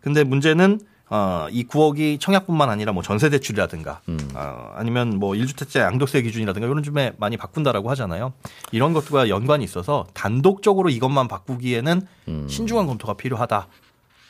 근데 0.00 0.24
문제는 0.24 0.80
어, 1.10 1.46
이 1.50 1.66
9억이 1.66 2.20
청약뿐만 2.20 2.68
아니라 2.68 2.92
뭐 2.92 3.02
전세 3.02 3.30
대출이라든가 3.30 4.00
음. 4.08 4.18
어, 4.34 4.72
아니면 4.74 5.18
뭐 5.18 5.32
1주택자 5.32 5.80
양도세 5.80 6.22
기준이라든가 6.22 6.66
이런 6.66 6.82
점에 6.82 7.12
많이 7.18 7.36
바꾼다라고 7.36 7.90
하잖아요. 7.90 8.32
이런 8.72 8.92
것들과 8.92 9.28
연관이 9.28 9.64
있어서 9.64 10.06
단독적으로 10.14 10.90
이것만 10.90 11.28
바꾸기에는 11.28 12.02
신중한 12.46 12.86
검토가 12.86 13.14
필요하다 13.14 13.68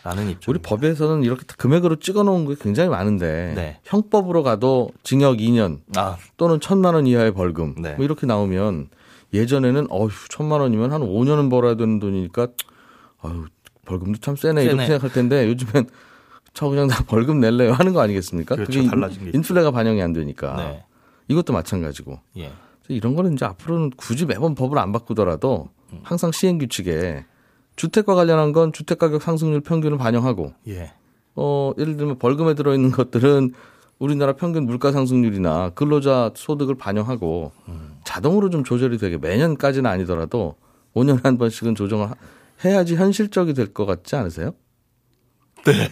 라는 0.04 0.30
입장. 0.30 0.50
음. 0.50 0.54
우리 0.54 0.62
법에서는 0.62 1.24
이렇게 1.24 1.42
금액으로 1.56 1.96
찍어 1.96 2.22
놓은 2.22 2.46
게 2.46 2.54
굉장히 2.60 2.88
많은데 2.88 3.52
네. 3.56 3.80
형법으로 3.84 4.42
가도 4.42 4.90
징역 5.02 5.38
2년 5.38 5.80
아, 5.96 6.16
또는 6.36 6.60
천만 6.60 6.94
원 6.94 7.06
이하의 7.06 7.34
벌금 7.34 7.74
네. 7.76 7.94
뭐 7.94 8.04
이렇게 8.04 8.26
나오면 8.26 8.88
예전에는 9.34 9.88
어휴 9.90 10.28
천만 10.30 10.60
원이면 10.60 10.92
한 10.92 11.02
5년은 11.02 11.50
벌어야 11.50 11.74
되는 11.74 11.98
돈이니까 11.98 12.48
아유 13.22 13.46
벌금도 13.84 14.20
참 14.20 14.36
세네, 14.36 14.62
이렇게 14.62 14.76
세네. 14.76 14.86
생각할 14.86 15.12
텐데 15.12 15.48
요즘엔 15.48 15.88
저 16.58 16.68
그냥 16.68 16.88
다 16.88 17.04
벌금 17.06 17.38
낼래요 17.38 17.72
하는 17.72 17.92
거 17.92 18.00
아니겠습니까? 18.00 18.56
그렇죠. 18.56 18.80
그게 18.80 18.90
달라진. 18.90 19.30
인플레가 19.32 19.70
반영이 19.70 20.02
안 20.02 20.12
되니까 20.12 20.56
네. 20.56 20.84
이것도 21.28 21.52
마찬가지고 21.52 22.18
예. 22.38 22.50
이런 22.88 23.14
거는 23.14 23.34
이제 23.34 23.44
앞으로는 23.44 23.90
굳이 23.96 24.26
매번 24.26 24.56
법을 24.56 24.76
안 24.76 24.90
바꾸더라도 24.90 25.68
음. 25.92 26.00
항상 26.02 26.32
시행 26.32 26.58
규칙에 26.58 27.24
주택과 27.76 28.16
관련한 28.16 28.50
건 28.50 28.72
주택 28.72 28.98
가격 28.98 29.22
상승률 29.22 29.60
평균을 29.60 29.98
반영하고 29.98 30.52
예. 30.66 30.90
어, 31.36 31.70
예를 31.78 31.96
들면 31.96 32.18
벌금에 32.18 32.54
들어 32.54 32.74
있는 32.74 32.90
것들은 32.90 33.52
우리나라 34.00 34.32
평균 34.32 34.66
물가 34.66 34.90
상승률이나 34.90 35.70
근로자 35.76 36.32
소득을 36.34 36.74
반영하고 36.74 37.52
자동으로 38.02 38.50
좀 38.50 38.64
조절이 38.64 38.98
되게 38.98 39.16
매년까지는 39.16 39.88
아니더라도 39.88 40.56
5년에 40.96 41.22
한 41.22 41.38
번씩은 41.38 41.76
조정을 41.76 42.10
하- 42.10 42.14
해야지 42.64 42.96
현실적이 42.96 43.54
될 43.54 43.72
것 43.72 43.86
같지 43.86 44.16
않으세요? 44.16 44.54
네. 45.64 45.88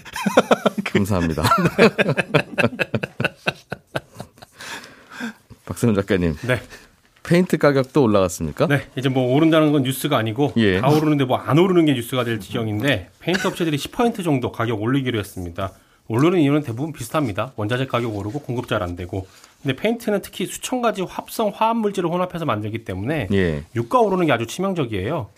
감사합니다. 0.84 1.42
박세훈 5.64 5.94
작가님, 5.94 6.36
네. 6.46 6.60
페인트 7.24 7.58
가격도 7.58 8.02
올라갔습니까? 8.04 8.66
네. 8.68 8.86
이제 8.96 9.08
뭐 9.08 9.34
오른다는 9.34 9.72
건 9.72 9.82
뉴스가 9.82 10.16
아니고 10.16 10.52
예. 10.56 10.80
다 10.80 10.88
오르는데 10.88 11.24
뭐 11.24 11.38
안 11.38 11.58
오르는 11.58 11.84
게 11.86 11.92
뉴스가 11.94 12.22
될 12.24 12.38
지경인데 12.38 13.10
페인트 13.18 13.46
업체들이 13.48 13.76
10% 13.76 14.22
정도 14.22 14.52
가격 14.52 14.80
올리기로 14.80 15.18
했습니다. 15.18 15.72
오르는 16.08 16.38
이유는 16.38 16.62
대부분 16.62 16.92
비슷합니다. 16.92 17.52
원자재 17.56 17.86
가격 17.86 18.14
오르고 18.16 18.40
공급 18.42 18.68
잘 18.68 18.80
안 18.80 18.94
되고. 18.94 19.26
근데 19.60 19.74
페인트는 19.74 20.22
특히 20.22 20.46
수천 20.46 20.82
가지 20.82 21.02
합성 21.02 21.50
화합 21.52 21.76
물질을 21.78 22.08
혼합해서 22.08 22.44
만들기 22.44 22.84
때문에 22.84 23.26
예. 23.32 23.64
유가 23.74 23.98
오르는 23.98 24.26
게 24.26 24.32
아주 24.32 24.46
치명적이에요. 24.46 25.28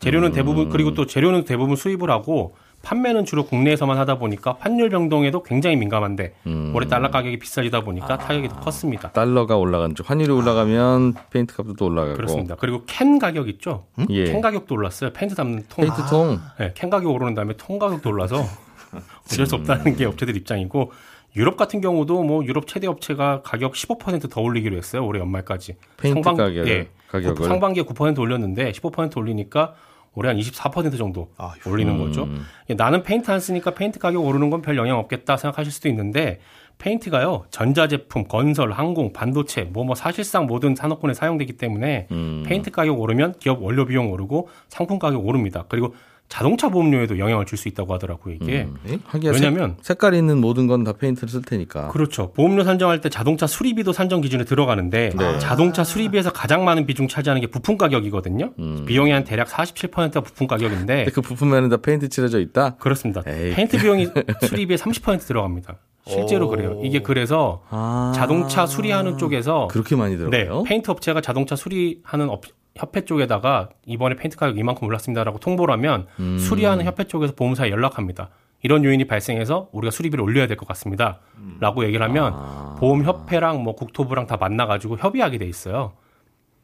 재료는 0.00 0.32
대부분 0.32 0.68
그리고 0.68 0.94
또 0.94 1.06
재료는 1.06 1.44
대부분 1.44 1.76
수입을 1.76 2.10
하고 2.10 2.56
판매는 2.86 3.24
주로 3.24 3.44
국내에서만 3.44 3.98
하다 3.98 4.18
보니까 4.18 4.56
환율 4.60 4.90
변동에도 4.90 5.42
굉장히 5.42 5.74
민감한데 5.74 6.34
올해 6.72 6.86
달러 6.86 7.10
가격이 7.10 7.40
비싸지다 7.40 7.80
보니까 7.82 8.16
타격이 8.16 8.48
더 8.48 8.60
컸습니다. 8.60 9.10
달러가 9.10 9.56
올라가는 9.56 9.92
쪽 9.96 10.08
환율이 10.08 10.30
올라가면 10.30 11.14
페인트 11.30 11.56
값도 11.56 11.74
또 11.74 11.86
올라가고. 11.86 12.14
그렇습니다. 12.16 12.54
그리고 12.54 12.84
캔 12.86 13.18
가격 13.18 13.48
있죠? 13.48 13.86
예. 14.10 14.24
캔 14.26 14.40
가격도 14.40 14.72
올랐어요. 14.76 15.12
페인트 15.12 15.34
담는 15.34 15.64
통. 15.68 15.84
페인트 15.84 16.00
통. 16.08 16.38
네, 16.60 16.70
캔 16.76 16.88
가격 16.88 17.10
오르는 17.12 17.34
다음에 17.34 17.54
통 17.56 17.80
가격도 17.80 18.08
올라서 18.08 18.44
어쩔 19.26 19.46
수 19.46 19.56
없다는 19.56 19.96
게 19.96 20.04
업체들 20.04 20.36
입장이고 20.36 20.92
유럽 21.34 21.56
같은 21.56 21.80
경우도 21.80 22.22
뭐 22.22 22.44
유럽 22.44 22.68
최대 22.68 22.86
업체가 22.86 23.42
가격 23.42 23.72
15%더 23.72 24.40
올리기로 24.40 24.76
했어요. 24.76 25.04
올해 25.04 25.18
연말까지. 25.20 25.74
페인트 25.96 26.20
가격을- 26.20 26.68
예, 26.68 26.88
가격을. 27.10 27.46
상반기에 27.48 27.82
9% 27.82 28.20
올렸는데 28.20 28.70
15% 28.70 29.16
올리니까 29.16 29.74
올해 30.16 30.28
한 30.30 30.36
24% 30.38 30.98
정도 30.98 31.28
아휴. 31.36 31.52
올리는 31.70 31.96
거죠. 31.98 32.28
예, 32.70 32.74
나는 32.74 33.02
페인트 33.04 33.30
안 33.30 33.38
쓰니까 33.38 33.72
페인트 33.74 33.98
가격 34.00 34.24
오르는 34.24 34.50
건 34.50 34.62
별 34.62 34.76
영향 34.76 34.98
없겠다 34.98 35.36
생각하실 35.36 35.70
수도 35.72 35.88
있는데 35.90 36.40
페인트가요 36.78 37.44
전자제품, 37.50 38.24
건설, 38.24 38.72
항공, 38.72 39.12
반도체 39.12 39.62
뭐뭐 39.62 39.94
사실상 39.94 40.46
모든 40.46 40.74
산업군에 40.74 41.14
사용되기 41.14 41.54
때문에 41.56 42.06
음. 42.10 42.44
페인트 42.46 42.70
가격 42.70 42.98
오르면 43.00 43.34
기업 43.38 43.62
원료 43.62 43.84
비용 43.86 44.10
오르고 44.10 44.48
상품 44.68 44.98
가격 44.98 45.24
오릅니다. 45.26 45.64
그리고 45.68 45.94
자동차 46.28 46.68
보험료에도 46.68 47.18
영향을 47.18 47.46
줄 47.46 47.56
수 47.56 47.68
있다고 47.68 47.94
하더라고요 47.94 48.34
이게. 48.34 48.68
음. 48.84 49.00
하기야 49.06 49.32
왜냐면 49.32 49.76
색, 49.80 49.98
깔이 49.98 50.18
있는 50.18 50.38
모든 50.40 50.66
건 50.66 50.84
다 50.84 50.92
페인트를 50.92 51.28
쓸 51.28 51.42
테니까. 51.42 51.88
그렇죠. 51.88 52.32
보험료 52.32 52.62
산정할 52.64 53.00
때 53.00 53.08
자동차 53.08 53.46
수리비도 53.46 53.92
산정 53.92 54.20
기준에 54.20 54.44
들어가는데 54.44 55.10
네. 55.16 55.38
자동차 55.38 55.84
수리비에서 55.84 56.30
가장 56.32 56.64
많은 56.64 56.84
비중 56.86 57.08
차지하는 57.08 57.40
게 57.40 57.46
부품 57.46 57.78
가격이거든요. 57.78 58.52
비용의 58.86 59.12
한 59.12 59.24
대략 59.24 59.48
47%가 59.48 60.20
부품 60.20 60.46
가격인데 60.46 61.04
음. 61.04 61.10
그 61.14 61.20
부품에는 61.22 61.68
다 61.70 61.76
페인트 61.78 62.08
칠해져 62.08 62.40
있다. 62.40 62.76
그렇습니다. 62.76 63.22
에이. 63.26 63.54
페인트 63.54 63.78
비용이 63.78 64.08
수리비의 64.46 64.78
30% 64.78 65.20
들어갑니다. 65.26 65.76
실제로 66.08 66.46
오. 66.46 66.50
그래요. 66.50 66.80
이게 66.84 67.00
그래서 67.00 67.62
아. 67.70 68.12
자동차 68.14 68.64
수리하는 68.66 69.18
쪽에서 69.18 69.66
그렇게 69.68 69.96
많이 69.96 70.12
네, 70.16 70.18
들어가요? 70.44 70.62
페인트 70.62 70.90
업체가 70.90 71.20
자동차 71.20 71.56
수리하는 71.56 72.28
업- 72.28 72.42
협회 72.76 73.04
쪽에다가 73.04 73.68
이번에 73.86 74.14
페인트 74.16 74.36
가격 74.36 74.58
이만큼 74.58 74.86
올랐습니다라고 74.86 75.38
통보를 75.38 75.72
하면 75.74 76.06
음. 76.20 76.38
수리하는 76.38 76.84
협회 76.84 77.04
쪽에서 77.04 77.34
보험사에 77.34 77.70
연락합니다. 77.70 78.30
이런 78.62 78.84
요인이 78.84 79.06
발생해서 79.06 79.68
우리가 79.72 79.90
수리비를 79.90 80.22
올려야 80.24 80.46
될 80.46 80.56
것 80.56 80.66
같습니다. 80.68 81.20
라고 81.60 81.84
얘기를 81.84 82.04
하면 82.06 82.32
아. 82.34 82.76
보험협회랑 82.80 83.62
뭐 83.62 83.74
국토부랑 83.76 84.26
다 84.26 84.36
만나가지고 84.36 84.96
협의하게 84.98 85.38
돼 85.38 85.46
있어요. 85.46 85.92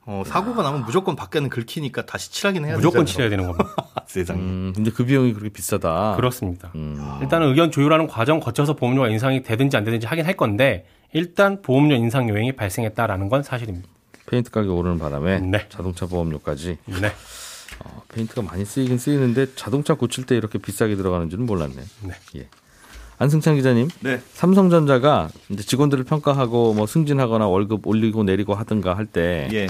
어, 0.04 0.22
사고가 0.26 0.62
나면 0.64 0.84
무조건 0.84 1.14
밖에는 1.14 1.48
긁히니까 1.48 2.06
다시 2.06 2.32
칠하긴 2.32 2.64
해야 2.64 2.74
무조건 2.74 3.04
되잖아요. 3.04 3.12
칠해야 3.12 3.30
되는 3.30 3.46
겁니다. 3.46 3.76
세상에. 4.06 4.40
음, 4.40 4.72
근데 4.74 4.90
그 4.90 5.04
비용이 5.04 5.32
그렇게 5.32 5.50
비싸다. 5.50 6.16
그렇습니다. 6.16 6.72
음. 6.74 7.18
일단은 7.22 7.48
의견 7.50 7.70
조율하는 7.70 8.08
과정 8.08 8.40
거쳐서 8.40 8.74
보험료가 8.74 9.08
인상이 9.08 9.42
되든지 9.44 9.76
안 9.76 9.84
되든지 9.84 10.06
하긴 10.08 10.26
할 10.26 10.34
건데 10.36 10.86
일단 11.12 11.62
보험료 11.62 11.94
인상 11.94 12.28
요인이 12.28 12.52
발생했다라는 12.56 13.28
건 13.28 13.42
사실입니다. 13.44 13.88
페인트 14.26 14.50
가격 14.50 14.76
오르는 14.76 14.98
바람에 14.98 15.40
네. 15.40 15.66
자동차 15.68 16.06
보험료까지 16.06 16.78
네. 16.86 17.12
어, 17.84 18.02
페인트가 18.08 18.42
많이 18.42 18.64
쓰이긴 18.64 18.98
쓰이는데 18.98 19.54
자동차 19.54 19.94
고칠 19.94 20.24
때 20.24 20.36
이렇게 20.36 20.58
비싸게 20.58 20.96
들어가는 20.96 21.30
줄은 21.30 21.46
몰랐네. 21.46 21.74
네. 22.02 22.14
예. 22.36 22.48
안승찬 23.18 23.54
기자님, 23.56 23.88
네. 24.00 24.20
삼성전자가 24.32 25.28
이제 25.48 25.62
직원들을 25.62 26.04
평가하고 26.04 26.74
뭐 26.74 26.86
승진하거나 26.86 27.46
월급 27.46 27.86
올리고 27.86 28.24
내리고 28.24 28.54
하든가 28.54 28.96
할때 28.96 29.48
예. 29.52 29.66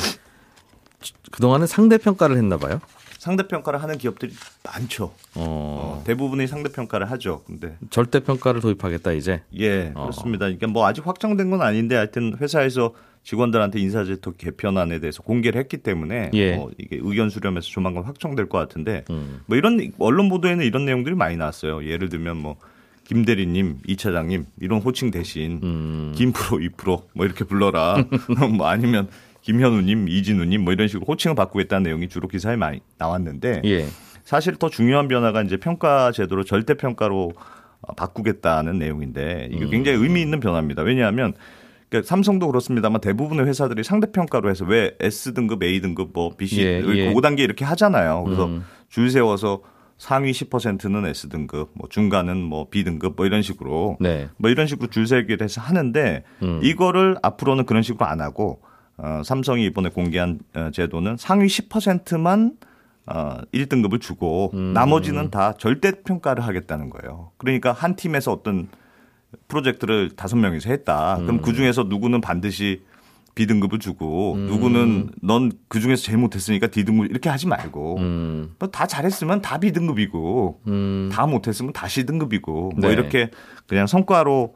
그동안은 1.32 1.66
상대 1.66 1.98
평가를 1.98 2.36
했나 2.36 2.56
봐요. 2.56 2.80
상대 3.18 3.46
평가를 3.46 3.80
하는 3.82 3.98
기업들이 3.98 4.32
많죠. 4.64 5.14
어, 5.36 6.00
어, 6.00 6.02
대부분이 6.04 6.48
상대 6.48 6.72
평가를 6.72 7.08
하죠. 7.12 7.42
근데 7.46 7.76
절대 7.90 8.18
평가를 8.20 8.60
도입하겠다 8.60 9.12
이제. 9.12 9.42
예, 9.58 9.92
어. 9.94 10.02
그렇습니다. 10.02 10.46
그러니까 10.46 10.66
뭐 10.66 10.86
아직 10.86 11.06
확정된 11.06 11.50
건 11.50 11.62
아닌데 11.62 11.94
하여튼 11.94 12.36
회사에서 12.40 12.94
직원들한테 13.22 13.78
인사제도 13.78 14.32
개편안에 14.32 14.98
대해서 14.98 15.22
공개를 15.22 15.60
했기 15.60 15.78
때문에 15.78 16.30
예. 16.34 16.56
뭐 16.56 16.70
이게 16.78 16.98
의견 17.00 17.30
수렴해서 17.30 17.68
조만간 17.68 18.02
확정될 18.04 18.48
것 18.48 18.58
같은데 18.58 19.04
음. 19.10 19.40
뭐 19.46 19.56
이런 19.56 19.92
언론 19.98 20.28
보도에는 20.28 20.64
이런 20.64 20.84
내용들이 20.84 21.14
많이 21.14 21.36
나왔어요. 21.36 21.84
예를 21.84 22.08
들면 22.08 22.36
뭐 22.36 22.56
김대리님, 23.04 23.78
이 23.86 23.96
차장님 23.96 24.46
이런 24.60 24.80
호칭 24.80 25.10
대신 25.10 25.60
음. 25.62 26.12
김프로, 26.16 26.60
이프로 26.60 27.08
뭐 27.14 27.26
이렇게 27.26 27.44
불러라. 27.44 28.04
뭐 28.56 28.66
아니면 28.66 29.08
김현우님, 29.42 30.08
이진우님 30.08 30.62
뭐 30.62 30.72
이런 30.72 30.88
식으로 30.88 31.04
호칭을 31.06 31.34
바꾸겠다는 31.34 31.84
내용이 31.84 32.08
주로 32.08 32.28
기사에 32.28 32.56
많이 32.56 32.80
나왔는데 32.98 33.62
예. 33.64 33.86
사실 34.24 34.56
더 34.56 34.68
중요한 34.68 35.08
변화가 35.08 35.42
이제 35.42 35.56
평가 35.56 36.12
제도를 36.12 36.44
절대 36.44 36.74
평가로 36.74 37.32
어, 37.82 37.94
바꾸겠다는 37.94 38.78
내용인데 38.78 39.48
음. 39.50 39.56
이게 39.56 39.66
굉장히 39.66 39.98
의미 39.98 40.22
있는 40.22 40.40
변화입니다. 40.40 40.82
왜냐하면 40.82 41.34
그러니까 41.92 42.08
삼성도 42.08 42.46
그렇습니다만 42.46 43.02
대부분의 43.02 43.46
회사들이 43.46 43.84
상대 43.84 44.10
평가로 44.10 44.48
해서 44.48 44.64
왜 44.64 44.96
S 44.98 45.34
등급, 45.34 45.62
A 45.62 45.80
등급, 45.82 46.10
뭐 46.14 46.34
B, 46.34 46.46
C, 46.46 46.62
예, 46.62 46.80
예. 46.80 47.12
5단계 47.12 47.40
이렇게 47.40 47.66
하잖아요. 47.66 48.24
그래서 48.24 48.46
음. 48.46 48.64
줄 48.88 49.10
세워서 49.10 49.60
상위 49.98 50.32
10%는 50.32 51.04
S 51.04 51.28
등급, 51.28 51.70
뭐 51.74 51.88
중간은 51.90 52.38
뭐 52.38 52.68
B 52.70 52.82
등급 52.82 53.14
뭐 53.14 53.26
이런 53.26 53.42
식으로 53.42 53.98
네. 54.00 54.28
뭐 54.38 54.50
이런 54.50 54.66
식으로 54.66 54.88
줄 54.88 55.06
세기를 55.06 55.44
해서 55.44 55.60
하는데 55.60 56.24
음. 56.42 56.60
이거를 56.62 57.18
앞으로는 57.22 57.66
그런 57.66 57.82
식으로 57.82 58.06
안 58.06 58.22
하고 58.22 58.62
어, 58.96 59.20
삼성이 59.22 59.66
이번에 59.66 59.90
공개한 59.90 60.40
어, 60.54 60.70
제도는 60.72 61.18
상위 61.18 61.46
10%만 61.46 62.52
어, 63.06 63.36
1등급을 63.52 64.00
주고 64.00 64.50
음. 64.54 64.72
나머지는 64.72 65.30
다 65.30 65.52
절대 65.58 65.92
평가를 66.02 66.42
하겠다는 66.42 66.88
거예요. 66.88 67.32
그러니까 67.36 67.72
한 67.72 67.96
팀에서 67.96 68.32
어떤 68.32 68.68
프로젝트를 69.48 70.10
다섯 70.10 70.36
명이서 70.36 70.70
했다. 70.70 71.16
그럼 71.20 71.36
음. 71.36 71.42
그 71.42 71.52
중에서 71.52 71.84
누구는 71.84 72.20
반드시 72.20 72.82
B등급을 73.34 73.78
주고 73.78 74.36
누구는 74.36 75.10
넌 75.22 75.52
그 75.68 75.80
중에서 75.80 76.02
제일 76.02 76.18
못했으니까 76.18 76.66
D등급 76.66 77.10
이렇게 77.10 77.30
하지 77.30 77.46
말고 77.46 77.96
음. 77.98 78.54
뭐다 78.58 78.86
잘했으면 78.86 79.40
다 79.40 79.58
B등급이고 79.58 80.60
음. 80.66 81.08
다 81.10 81.26
못했으면 81.26 81.72
다 81.72 81.88
C등급이고 81.88 82.72
뭐 82.76 82.88
네. 82.88 82.92
이렇게 82.92 83.30
그냥 83.66 83.86
성과로 83.86 84.54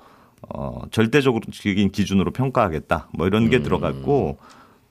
어 0.50 0.82
절대적인 0.90 1.90
기준으로 1.90 2.32
평가하겠다 2.32 3.08
뭐 3.14 3.26
이런 3.26 3.44
음. 3.44 3.50
게 3.50 3.62
들어갔고 3.62 4.38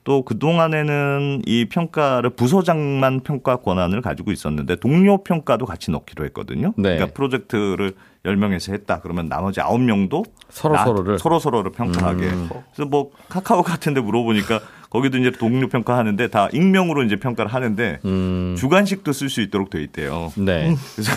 또 0.06 0.22
그동안에는 0.22 1.42
이 1.46 1.64
평가를 1.68 2.30
부서장만 2.30 3.22
평가 3.24 3.56
권한을 3.56 4.02
가지고 4.02 4.30
있었는데 4.30 4.76
동료 4.76 5.24
평가도 5.24 5.66
같이 5.66 5.90
넣기로 5.90 6.24
했거든요. 6.26 6.72
네. 6.76 6.94
그러니까 6.94 7.06
프로젝트를 7.06 7.94
10명에서 8.24 8.72
했다. 8.72 9.00
그러면 9.00 9.28
나머지 9.28 9.58
9명도 9.58 10.24
서로 10.48 10.76
서로를? 10.76 11.18
서로 11.18 11.40
서로를 11.40 11.72
평가하게. 11.72 12.24
음. 12.24 12.48
그래서 12.72 12.88
뭐 12.88 13.10
카카오 13.28 13.64
같은 13.64 13.94
데 13.94 14.00
물어보니까 14.00 14.60
거기도 14.90 15.18
이제 15.18 15.32
동료 15.32 15.66
평가하는데 15.66 16.28
다 16.28 16.48
익명으로 16.52 17.02
이제 17.02 17.16
평가를 17.16 17.52
하는데 17.52 17.98
음. 18.04 18.54
주관식도 18.56 19.12
쓸 19.12 19.28
수 19.28 19.40
있도록 19.40 19.70
돼 19.70 19.82
있대요. 19.82 20.32
네. 20.36 20.76
그래서 20.94 21.12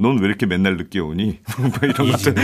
넌 0.00 0.18
왜 0.18 0.26
이렇게 0.28 0.46
맨날 0.46 0.78
늦게 0.78 0.98
오니? 0.98 1.40
뭐 1.60 1.70
이런 1.82 2.10
것도 2.10 2.30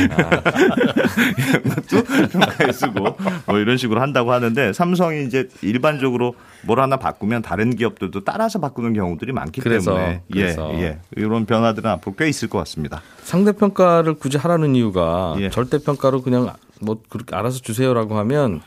이런 1.39 1.63
것도 1.65 2.29
평가에 2.31 2.71
쓰고 2.71 3.17
뭐 3.47 3.59
이런 3.59 3.79
식으로 3.79 4.01
한다고 4.03 4.33
하는데 4.33 4.75
삼성이 4.75 5.25
이제 5.25 5.49
일반적으로 5.63 6.35
뭘 6.67 6.81
하나 6.81 6.99
바꾸면 6.99 7.41
다른 7.41 7.75
기업들도 7.75 8.25
따라서 8.25 8.61
바꾸는 8.61 8.93
경우들이 8.93 9.33
많기 9.33 9.63
그래서, 9.63 9.95
때문에 9.95 10.23
그래서. 10.31 10.71
예, 10.75 10.83
예. 10.83 10.99
이런 11.17 11.47
변화들은 11.47 11.91
앞으로 11.93 12.15
꽤 12.17 12.29
있을 12.29 12.49
것 12.49 12.59
같습니다. 12.59 13.01
상대 13.23 13.53
평가를 13.53 14.15
굳이 14.15 14.37
하라는 14.37 14.75
이유가 14.75 15.35
예. 15.39 15.49
절대 15.49 15.79
평가로 15.79 16.21
그냥 16.21 16.53
뭐 16.83 17.01
그렇게 17.09 17.35
알아서 17.35 17.61
주세요라고 17.61 18.19
하면 18.19 18.61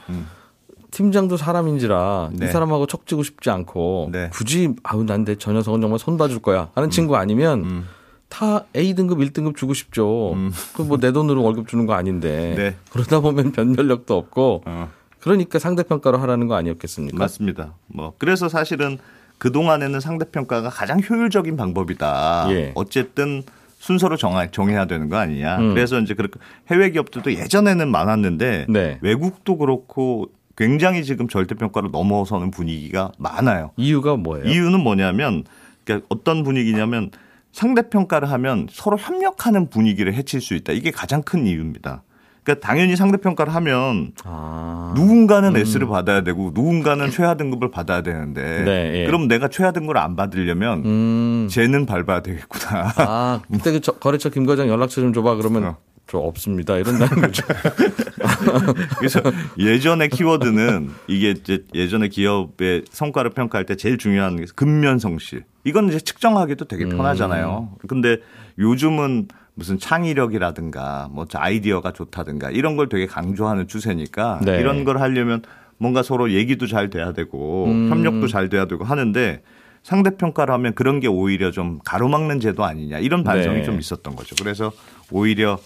팀장도 0.90 1.38
사람인지라 1.38 2.32
이 2.34 2.38
네. 2.38 2.48
사람하고 2.48 2.88
척지고 2.88 3.22
싶지 3.22 3.52
않고 3.52 4.10
네. 4.12 4.30
굳이 4.34 4.74
아우 4.82 5.04
난내 5.04 5.36
저 5.36 5.52
녀석은 5.52 5.80
정말 5.82 6.00
손 6.00 6.18
봐줄 6.18 6.40
거야 6.40 6.70
하는 6.74 6.90
친구 6.90 7.16
아니면 7.16 7.86
다 8.30 8.66
A 8.76 8.94
등급 8.94 9.20
1등급 9.20 9.58
주고 9.58 9.74
싶죠. 9.74 10.36
그뭐내 10.74 11.12
돈으로 11.12 11.44
월급 11.44 11.68
주는 11.68 11.86
거 11.86 11.94
아닌데 11.94 12.54
네. 12.56 12.76
그러다 12.92 13.20
보면 13.20 13.52
변별력도 13.52 14.16
없고 14.16 14.64
어. 14.66 14.90
그러니까 15.20 15.60
상대 15.60 15.84
평가로 15.84 16.18
하라는 16.20 16.48
거 16.48 16.56
아니었겠습니까? 16.56 17.18
맞습니다. 17.18 17.74
뭐 17.88 18.14
그래서 18.18 18.48
사실은 18.48 18.98
그 19.38 19.52
동안에는 19.52 20.00
상대 20.00 20.26
평가가 20.30 20.70
가장 20.70 21.02
효율적인 21.02 21.58
방법이다. 21.58 22.48
예. 22.52 22.72
어쨌든 22.76 23.44
순서를 23.80 24.18
정하, 24.18 24.52
정해야 24.52 24.86
되는 24.86 25.10
거 25.10 25.18
아니냐. 25.18 25.58
음. 25.58 25.74
그래서 25.74 26.00
이제 26.00 26.14
그렇게 26.14 26.40
해외 26.70 26.92
기업들도 26.92 27.34
예전에는 27.34 27.90
많았는데 27.90 28.66
네. 28.70 29.00
외국도 29.02 29.58
그렇고 29.58 30.30
굉장히 30.58 31.06
지금 31.06 31.30
절대 31.30 31.56
평가를 31.56 31.90
넘어서는 31.92 32.52
분위기가 32.52 33.12
많아요. 33.18 33.72
이유가 33.78 34.18
뭐예요? 34.18 34.46
이유는 34.46 34.82
뭐냐면 34.82 35.46
그러니까 35.86 36.06
어떤 36.10 36.44
분위기냐면 36.44 37.12
상대 37.52 37.90
평가를 37.90 38.30
하면 38.32 38.68
서로 38.72 38.98
협력하는 38.98 39.70
분위기를 39.70 40.14
해칠 40.14 40.42
수 40.42 40.54
있다. 40.54 40.74
이게 40.74 40.92
가장 40.92 41.22
큰 41.24 41.46
이유입니다. 41.48 42.04
그러니까 42.44 42.66
당연히 42.66 42.96
상대 42.96 43.18
평가를 43.18 43.54
하면 43.56 44.12
아. 44.24 44.94
누군가는 44.96 45.56
S를 45.56 45.88
받아야 45.88 46.22
되고 46.22 46.52
누군가는 46.54 47.10
최하 47.12 47.36
등급을 47.36 47.70
받아야 47.70 48.02
되는데 48.02 48.64
네, 48.64 49.02
예. 49.02 49.06
그럼 49.06 49.28
내가 49.28 49.50
최하 49.50 49.72
등급을 49.72 49.98
안 49.98 50.16
받으려면 50.16 50.84
음. 50.86 51.48
쟤는 51.52 51.86
밟아야 51.86 52.22
되겠구나. 52.22 52.94
아, 52.98 53.42
그때 53.52 53.72
그 53.74 53.82
저- 53.82 53.92
거래처 53.94 54.30
김 54.30 54.46
과장 54.46 54.68
연락처 54.70 55.02
좀 55.02 55.12
줘봐 55.14 55.36
그러면 55.36 55.64
어. 55.66 55.78
저 56.10 56.18
없습니다 56.18 56.76
이런다는 56.76 57.22
거죠. 57.22 57.44
그래서 58.98 59.22
예전의 59.60 60.10
키워드는 60.10 60.90
이게 61.08 61.32
이제 61.32 61.64
예전에 61.76 62.08
기업의 62.08 62.86
성과를 62.90 63.32
평가할 63.32 63.68
때 63.68 63.76
제일 63.76 64.00
중요한 64.00 64.38
게 64.38 64.46
근면성실. 64.56 65.44
이건 65.66 65.90
이제 65.90 66.00
측정하기도 66.00 66.66
되게 66.66 66.86
음. 66.86 66.98
편하잖아요. 66.98 67.76
근데 67.88 68.18
요즘은 68.58 69.28
무슨 69.54 69.78
창의력이라든가 69.78 71.10
뭐 71.12 71.28
아이디어가 71.32 71.92
좋다든가 71.92 72.50
이런 72.50 72.76
걸 72.76 72.90
되게 72.90 73.06
강조하는 73.06 73.68
추세니까 73.68 74.40
네. 74.44 74.60
이런 74.60 74.86
걸 74.86 75.00
하려면 75.00 75.44
뭔가 75.78 76.02
서로 76.02 76.32
얘기도 76.32 76.66
잘 76.66 76.90
돼야 76.90 77.14
되고 77.14 77.66
음. 77.66 77.90
협력도 77.92 78.28
잘 78.28 78.50
돼야 78.50 78.66
되고 78.66 78.84
하는데 78.84 79.44
상대 79.84 80.18
평가를 80.18 80.54
하면 80.56 80.74
그런 80.74 81.00
게 81.00 81.08
오히려 81.08 81.52
좀 81.52 81.80
가로막는 81.86 82.40
제도 82.40 82.66
아니냐 82.66 82.98
이런 82.98 83.24
반성이 83.24 83.58
네. 83.58 83.64
좀 83.64 83.78
있었던 83.80 84.16
거죠. 84.16 84.36
그래서 84.42 84.72
오히려 85.12 85.60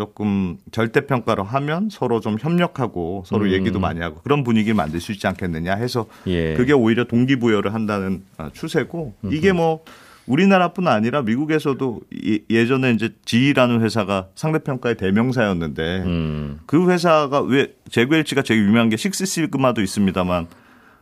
조금 0.00 0.58
절대 0.72 1.06
평가로 1.06 1.42
하면 1.42 1.88
서로 1.90 2.20
좀 2.20 2.36
협력하고 2.38 3.22
서로 3.24 3.50
얘기도 3.50 3.80
많이 3.80 4.00
하고 4.02 4.20
그런 4.22 4.44
분위기를 4.44 4.74
만들 4.74 5.00
수 5.00 5.10
있지 5.10 5.26
않겠느냐 5.26 5.72
해서 5.74 6.04
음. 6.26 6.32
예. 6.32 6.52
그게 6.52 6.74
오히려 6.74 7.04
동기부여를 7.04 7.72
한다는 7.72 8.22
어, 8.36 8.50
추세고 8.52 9.14
이게 9.30 9.52
뭐 9.54 9.82
우리나라뿐 10.26 10.86
아니라 10.86 11.22
미국에서도 11.22 12.00
이- 12.12 12.42
예전에 12.50 12.90
이제 12.90 13.08
지이라는 13.24 13.80
회사가 13.80 14.26
상대 14.34 14.58
평가의 14.58 14.98
대명사였는데 14.98 16.02
음. 16.04 16.58
그 16.66 16.90
회사가 16.90 17.40
왜 17.40 17.72
제구엘치가 17.90 18.42
제일 18.42 18.66
유명한 18.66 18.90
게 18.90 18.98
식스 18.98 19.24
시그마도 19.24 19.80
있습니다만 19.80 20.46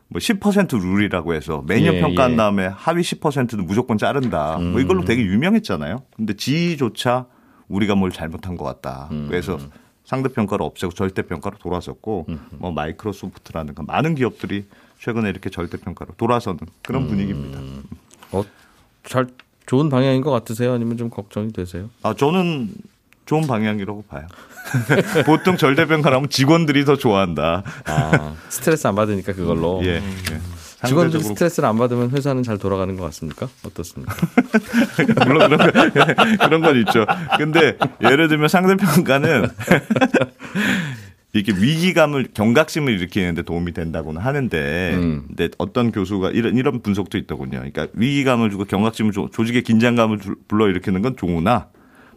뭐 0.07 0.21
10% 0.21 0.81
룰이라고 0.81 1.35
해서 1.35 1.65
매년 1.67 1.95
예, 1.97 2.01
평가한 2.01 2.33
예. 2.35 2.37
다음에 2.37 2.67
하위 2.67 3.03
10%는 3.03 3.67
무조건 3.67 3.99
자른다. 3.99 4.57
뭐 4.59 4.79
이걸로 4.81 5.05
되게 5.05 5.21
유명했잖아요. 5.23 6.03
근데 6.15 6.35
지조차 6.35 7.27
우리가 7.69 7.95
뭘 7.95 8.11
잘못한 8.11 8.57
것 8.57 8.65
같다. 8.65 9.09
그래서 9.29 9.59
상대 10.05 10.29
평가를 10.29 10.65
없애고 10.65 10.93
절대 10.93 11.23
평가로 11.23 11.57
돌아섰고 11.59 12.27
뭐 12.59 12.73
마이크로소프트라든가 12.73 13.83
많은 13.83 14.15
기업들이 14.15 14.67
최근에 15.01 15.29
이렇게 15.31 15.51
절대 15.51 15.77
평가로 15.79 16.13
돌아서는 16.17 16.61
그런 16.83 17.07
분위기입니다. 17.07 17.61
어, 18.33 18.45
잘 19.05 19.27
좋은 19.67 19.89
방향인 19.89 20.21
것 20.23 20.31
같으세요? 20.31 20.73
아니면 20.75 20.97
좀 20.97 21.11
걱정이 21.11 21.53
되세요? 21.53 21.89
아 22.03 22.15
저는 22.15 22.71
좋은 23.27 23.47
방향이라고 23.47 24.05
봐요. 24.09 24.27
보통 25.25 25.57
절대 25.57 25.87
평가를 25.87 26.17
하면 26.17 26.29
직원들이 26.29 26.85
더 26.85 26.97
좋아한다. 26.97 27.63
아, 27.87 28.35
스트레스 28.49 28.87
안 28.87 28.95
받으니까 28.95 29.33
그걸로. 29.33 29.81
예. 29.85 29.97
예. 29.97 30.03
직원들 30.85 31.13
상대적으로 31.13 31.35
스트레스를 31.35 31.69
안 31.69 31.79
받으면 31.79 32.11
회사는 32.11 32.43
잘 32.43 32.59
돌아가는 32.59 32.95
것 32.97 33.05
같습니까? 33.05 33.49
어떻습니까? 33.65 34.15
물론 35.27 35.51
그런, 35.51 35.59
거- 35.93 36.15
그런 36.47 36.61
건 36.63 36.77
있죠. 36.81 37.07
근데 37.39 37.77
예를 38.03 38.29
들면 38.29 38.49
상대평가는 38.49 39.49
이렇게 41.33 41.53
위기감을 41.53 42.29
경각심을 42.33 42.93
일으키는데 42.93 43.43
도움이 43.43 43.73
된다고는 43.73 44.21
하는데 44.21 44.93
음. 44.95 45.25
근데 45.27 45.49
어떤 45.59 45.91
교수가 45.91 46.31
이런 46.31 46.57
이런 46.57 46.81
분석도 46.81 47.19
있더군요. 47.19 47.59
그러니까 47.59 47.89
위기감을 47.95 48.51
주고 48.51 48.65
경각심을 48.65 49.11
주고 49.11 49.31
조직의 49.31 49.63
긴장감을 49.63 50.21
주- 50.21 50.37
불러 50.47 50.69
일으키는 50.69 51.03
건 51.03 51.17
좋으나 51.17 51.67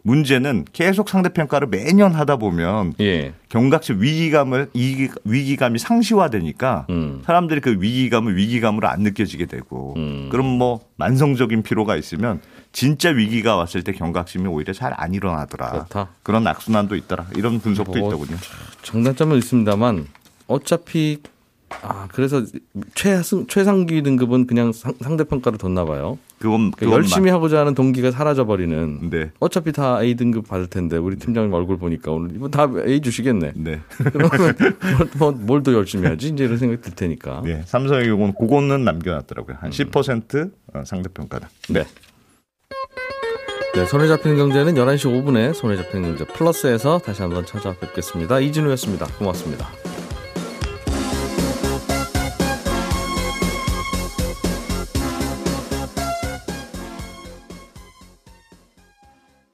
문제는 0.08 0.64
계속 0.72 1.08
상대평가를 1.10 1.68
매년 1.68 2.14
하다 2.14 2.36
보면 2.36 2.94
예. 3.00 3.34
경각심 3.50 4.00
위기감을 4.00 4.70
이 4.72 5.08
위기감이 5.24 5.78
상시화되니까 5.78 6.86
음. 6.88 7.20
사람들이 7.26 7.60
그 7.60 7.76
위기감을 7.78 8.34
위기감으로 8.36 8.88
안 8.88 9.02
느껴지게 9.02 9.44
되고 9.46 9.94
음. 9.98 10.28
그럼 10.30 10.46
뭐 10.46 10.80
만성적인 10.96 11.62
피로가 11.62 11.96
있으면 11.96 12.40
진짜 12.72 13.10
위기가 13.10 13.56
왔을 13.56 13.84
때 13.84 13.92
경각심이 13.92 14.46
오히려 14.48 14.72
잘 14.72 14.88
안 14.98 15.12
일어나더라. 15.14 15.70
그렇다. 15.70 16.08
런 16.24 16.46
악순환도 16.46 16.96
있더라. 16.96 17.26
이런 17.36 17.60
분석도 17.60 17.98
뭐, 17.98 18.08
있더군요. 18.08 18.36
장단점은 18.82 19.36
있습니다만 19.36 20.06
어차피 20.46 21.18
아 21.82 22.08
그래서 22.12 22.42
최상 22.94 23.46
최상기 23.46 24.02
등급은 24.02 24.46
그냥 24.46 24.72
상, 24.72 24.94
상대평가를 25.00 25.58
뒀나 25.58 25.84
봐요. 25.84 26.18
그건, 26.38 26.70
그러니까 26.70 26.96
열심히 26.96 27.30
하고자 27.30 27.60
하는 27.60 27.74
동기가 27.74 28.10
사라져 28.10 28.44
버리는. 28.46 29.10
네. 29.10 29.30
어차피 29.40 29.72
다 29.72 30.02
A 30.02 30.14
등급 30.14 30.48
받을 30.48 30.66
텐데 30.68 30.96
우리 30.96 31.16
팀장님 31.16 31.52
얼굴 31.52 31.78
보니까 31.78 32.12
오늘 32.12 32.34
이번 32.34 32.50
다 32.50 32.68
A 32.86 33.00
주시겠네. 33.00 33.52
네. 33.56 33.80
그러면 34.12 34.54
뭘더 35.46 35.72
열심히 35.72 36.06
하지? 36.06 36.28
이제 36.28 36.44
이런 36.44 36.58
생각 36.58 36.80
들 36.80 36.92
테니까. 36.92 37.42
네. 37.44 37.62
삼성의 37.66 38.06
경우는 38.06 38.34
그거는 38.38 38.84
남겨놨더라고요. 38.84 39.56
한 39.60 39.70
10% 39.70 40.50
어, 40.74 40.82
상대평가다. 40.84 41.48
네. 41.70 41.84
네, 43.74 43.86
손에 43.86 44.08
잡히는 44.08 44.36
경제는 44.36 44.74
11시 44.74 45.04
5분에 45.04 45.54
손에 45.54 45.76
잡히는 45.76 46.16
경제 46.16 46.24
플러스에서 46.24 46.98
다시 46.98 47.22
한번 47.22 47.46
찾아뵙겠습니다. 47.46 48.40
이진우였습니다. 48.40 49.06
고맙습니다. 49.18 49.68